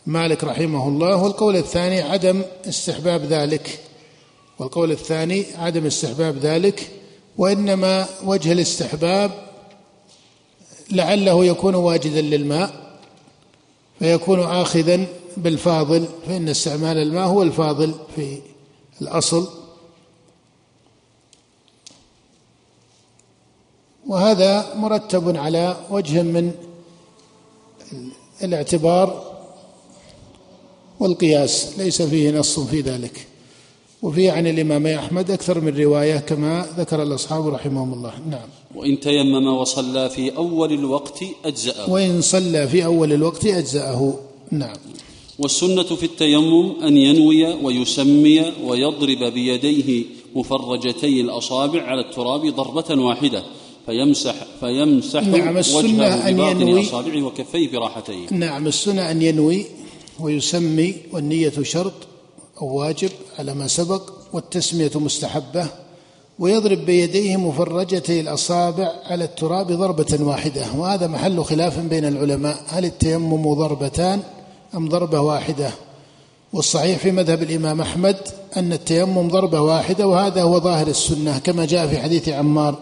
[0.06, 3.85] مالك رحمه الله والقول الثاني عدم استحباب ذلك.
[4.58, 6.90] والقول الثاني عدم استحباب ذلك
[7.38, 9.30] وإنما وجه الاستحباب
[10.90, 12.98] لعله يكون واجدا للماء
[13.98, 18.38] فيكون آخذا بالفاضل فإن استعمال الماء هو الفاضل في
[19.02, 19.48] الأصل.
[24.06, 26.52] وهذا مرتب على وجه من
[28.42, 29.36] الاعتبار
[31.00, 33.26] والقياس ليس فيه نص في ذلك.
[34.02, 38.12] وفي عن الإمام أحمد أكثر من رواية كما ذكر الأصحاب رحمهم الله.
[38.30, 38.48] نعم.
[38.74, 41.90] وإن تيمم وصلى في أول الوقت أجزأه.
[41.90, 44.14] وإن صلى في أول الوقت أجزأه.
[44.50, 44.76] نعم.
[45.38, 53.42] والسنة في التيمم أن ينوي ويسمي ويضرب بيديه مفرجتي الأصابع على التراب ضربة واحدة
[53.86, 58.26] فيمسح فيمسح نعم السنة أن ينوي أصابعه وكفيه براحتيه.
[58.30, 59.64] نعم السنة أن ينوي
[60.20, 61.92] ويسمي والنية شرط
[62.62, 64.02] أو واجب على ما سبق
[64.32, 65.66] والتسمية مستحبة
[66.38, 73.54] ويضرب بيديه مفرجتي الأصابع على التراب ضربة واحدة وهذا محل خلاف بين العلماء هل التيمم
[73.54, 74.20] ضربتان
[74.74, 75.70] أم ضربة واحدة؟
[76.52, 78.16] والصحيح في مذهب الإمام أحمد
[78.56, 82.78] أن التيمم ضربة واحدة وهذا هو ظاهر السنة كما جاء في حديث عمار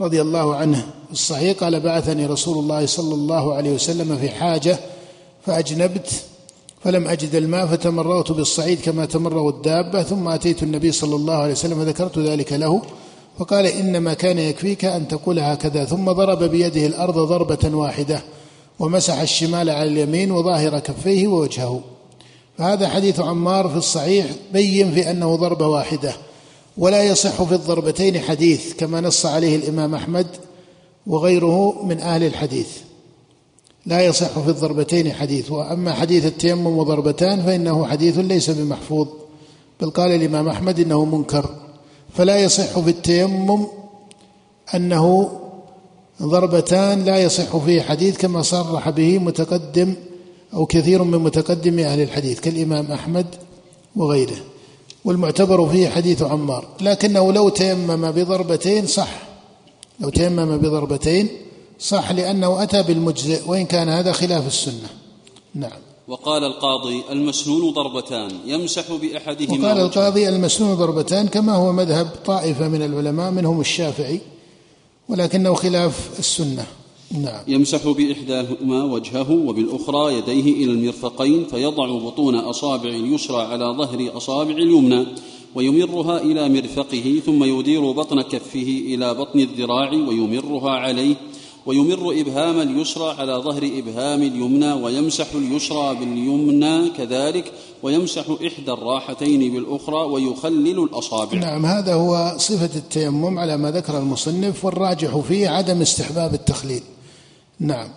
[0.00, 0.86] رضي الله عنه.
[1.12, 4.78] الصحيح قال بعثني رسول الله صلى الله عليه وسلم في حاجة
[5.46, 6.22] فأجنبت
[6.84, 11.78] فلم أجد الماء فتمرغت بالصعيد كما تمرغ الدابة ثم أتيت النبي صلى الله عليه وسلم
[11.78, 12.82] وذكرت ذلك له
[13.38, 18.22] فقال إنما كان يكفيك أن تقول هكذا ثم ضرب بيده الأرض ضربة واحدة
[18.78, 21.80] ومسح الشمال على اليمين وظاهر كفيه ووجهه.
[22.58, 26.12] فهذا حديث عمار في الصحيح بين في أنه ضربة واحدة.
[26.78, 30.26] ولا يصح في الضربتين حديث كما نص عليه الإمام أحمد
[31.06, 32.68] وغيره من أهل الحديث.
[33.86, 39.08] لا يصح في الضربتين حديث وأما حديث التيمم وضربتان فإنه حديث ليس بمحفوظ.
[39.80, 41.54] بل قال الإمام أحمد إنه منكر.
[42.14, 43.66] فلا يصح في التيمم
[44.74, 45.30] أنه
[46.22, 49.94] ضربتان لا يصح فيه حديث كما صرح به متقدم
[50.54, 53.26] أو كثير من متقدم أهل الحديث كالإمام أحمد
[53.96, 54.36] وغيره.
[55.04, 56.68] والمعتبر فيه حديث عمار.
[56.80, 59.22] لكنه لو تيمم بضربتين صح.
[60.00, 61.28] لو تيمم بضربتين
[61.80, 64.88] صح لأنه أتى بالمجزئ وإن كان هذا خلاف السنة.
[65.54, 65.78] نعم.
[66.08, 72.82] وقال القاضي المسنون ضربتان يمسح بأحدهما وقال القاضي المسنون ضربتان كما هو مذهب طائفة من
[72.82, 74.20] العلماء منهم الشافعي
[75.08, 76.66] ولكنه خلاف السنة.
[77.12, 77.42] نعم.
[77.48, 85.06] يمسح بإحداهما وجهه وبالأخرى يديه إلى المرفقين فيضع بطون أصابع اليسرى على ظهر أصابع اليمنى
[85.54, 91.14] ويمرها إلى مرفقه ثم يدير بطن كفه إلى بطن الذراع ويمرها عليه
[91.70, 97.52] ويمر إبهام اليسرى على ظهر إبهام اليمنى ويمسح اليسرى باليمنى كذلك
[97.82, 101.38] ويمسح إحدى الراحتين بالأخرى ويخلل الأصابع.
[101.38, 106.82] نعم هذا هو صفة التيمم على ما ذكر المصنف والراجح فيه عدم استحباب التخليل.
[107.60, 107.88] نعم.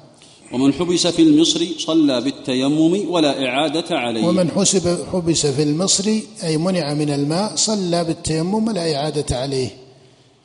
[0.53, 4.27] ومن حبس في المصر صلى بالتيمم ولا إعادة عليه.
[4.27, 9.82] ومن حسب حبس في المصر أي منع من الماء صلى بالتيمم ولا إعادة عليه.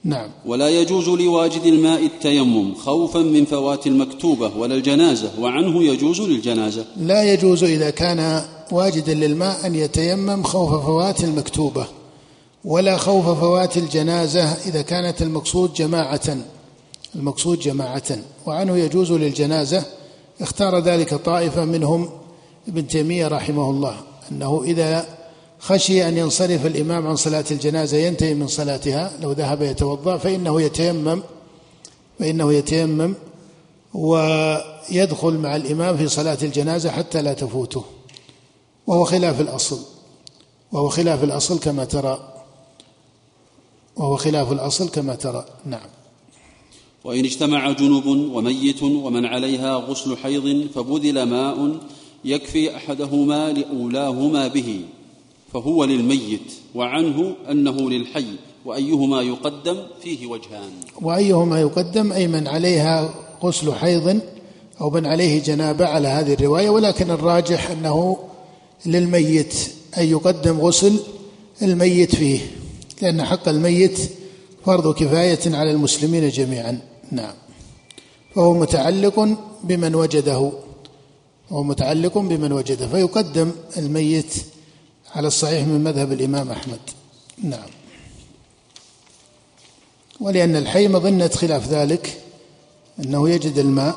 [0.04, 0.30] نعم.
[0.46, 6.84] ولا يجوز لواجد الماء التيمم خوفا من فوات المكتوبة ولا الجنازة وعنه يجوز للجنازة.
[6.96, 8.42] لا يجوز إذا كان
[8.72, 11.86] واجدا للماء أن يتيمم خوف فوات المكتوبة
[12.64, 16.36] ولا خوف فوات الجنازة إذا كانت المقصود جماعة.
[17.14, 19.84] المقصود جماعة وعنه يجوز للجنازة.
[20.40, 22.08] اختار ذلك طائفة منهم
[22.68, 23.96] ابن تيمية رحمه الله
[24.32, 25.17] أنه إذا
[25.60, 29.12] خشي أن ينصرف الإمام عن صلاة الجنازة ينتهي من صلاتها.
[29.20, 31.22] لو ذهب يتوضأ فإنه يتيمم
[32.18, 33.14] فإنه يتيمم
[33.94, 37.84] ويدخل مع الإمام في صلاة الجنازة حتى لا تفوته.
[38.86, 39.78] وهو خلاف الأصل.
[40.72, 42.34] وهو خلاف الأصل كما ترى.
[43.96, 45.44] وهو خلاف الأصل كما ترى.
[45.66, 45.88] نعم.
[47.04, 51.78] وإن اجتمع جنب وميت ومن عليها غسل حيض فبذل ماء
[52.24, 54.84] يكفي أحدهما لأولاهما به.
[55.52, 58.26] فهو للميت وعنه أنه للحي
[58.64, 60.70] وأيهما يقدم فيه وجهان.
[61.02, 64.20] وأيهما يقدم أي من عليها غسل حيض
[64.80, 68.16] أو من عليه جنابة على هذه الرواية ولكن الراجح أنه
[68.86, 69.54] للميت
[69.98, 70.98] أن يقدم غسل
[71.62, 72.40] الميت فيه
[73.02, 73.98] لأن حق الميت
[74.66, 76.80] فرض كفاية على المسلمين جميعا.
[77.12, 77.34] نعم.
[78.34, 79.28] فهو متعلق
[79.64, 80.52] بمن وجده
[81.50, 84.34] هو متعلق بمن وجده فيقدم الميت
[85.14, 86.80] على الصحيح من مذهب الإمام أحمد.
[87.42, 87.68] نعم.
[90.20, 92.20] ولأن الحي مظنة خلاف ذلك
[93.04, 93.96] أنه يجد الماء.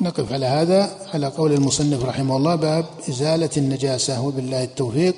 [0.00, 4.20] نقف على هذا على قول المصنف رحمه الله باب إزالة النجاسة.
[4.20, 5.14] وبالله التوفيق.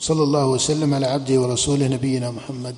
[0.00, 2.76] صلى الله وسلم على عبده ورسوله نبينا محمد.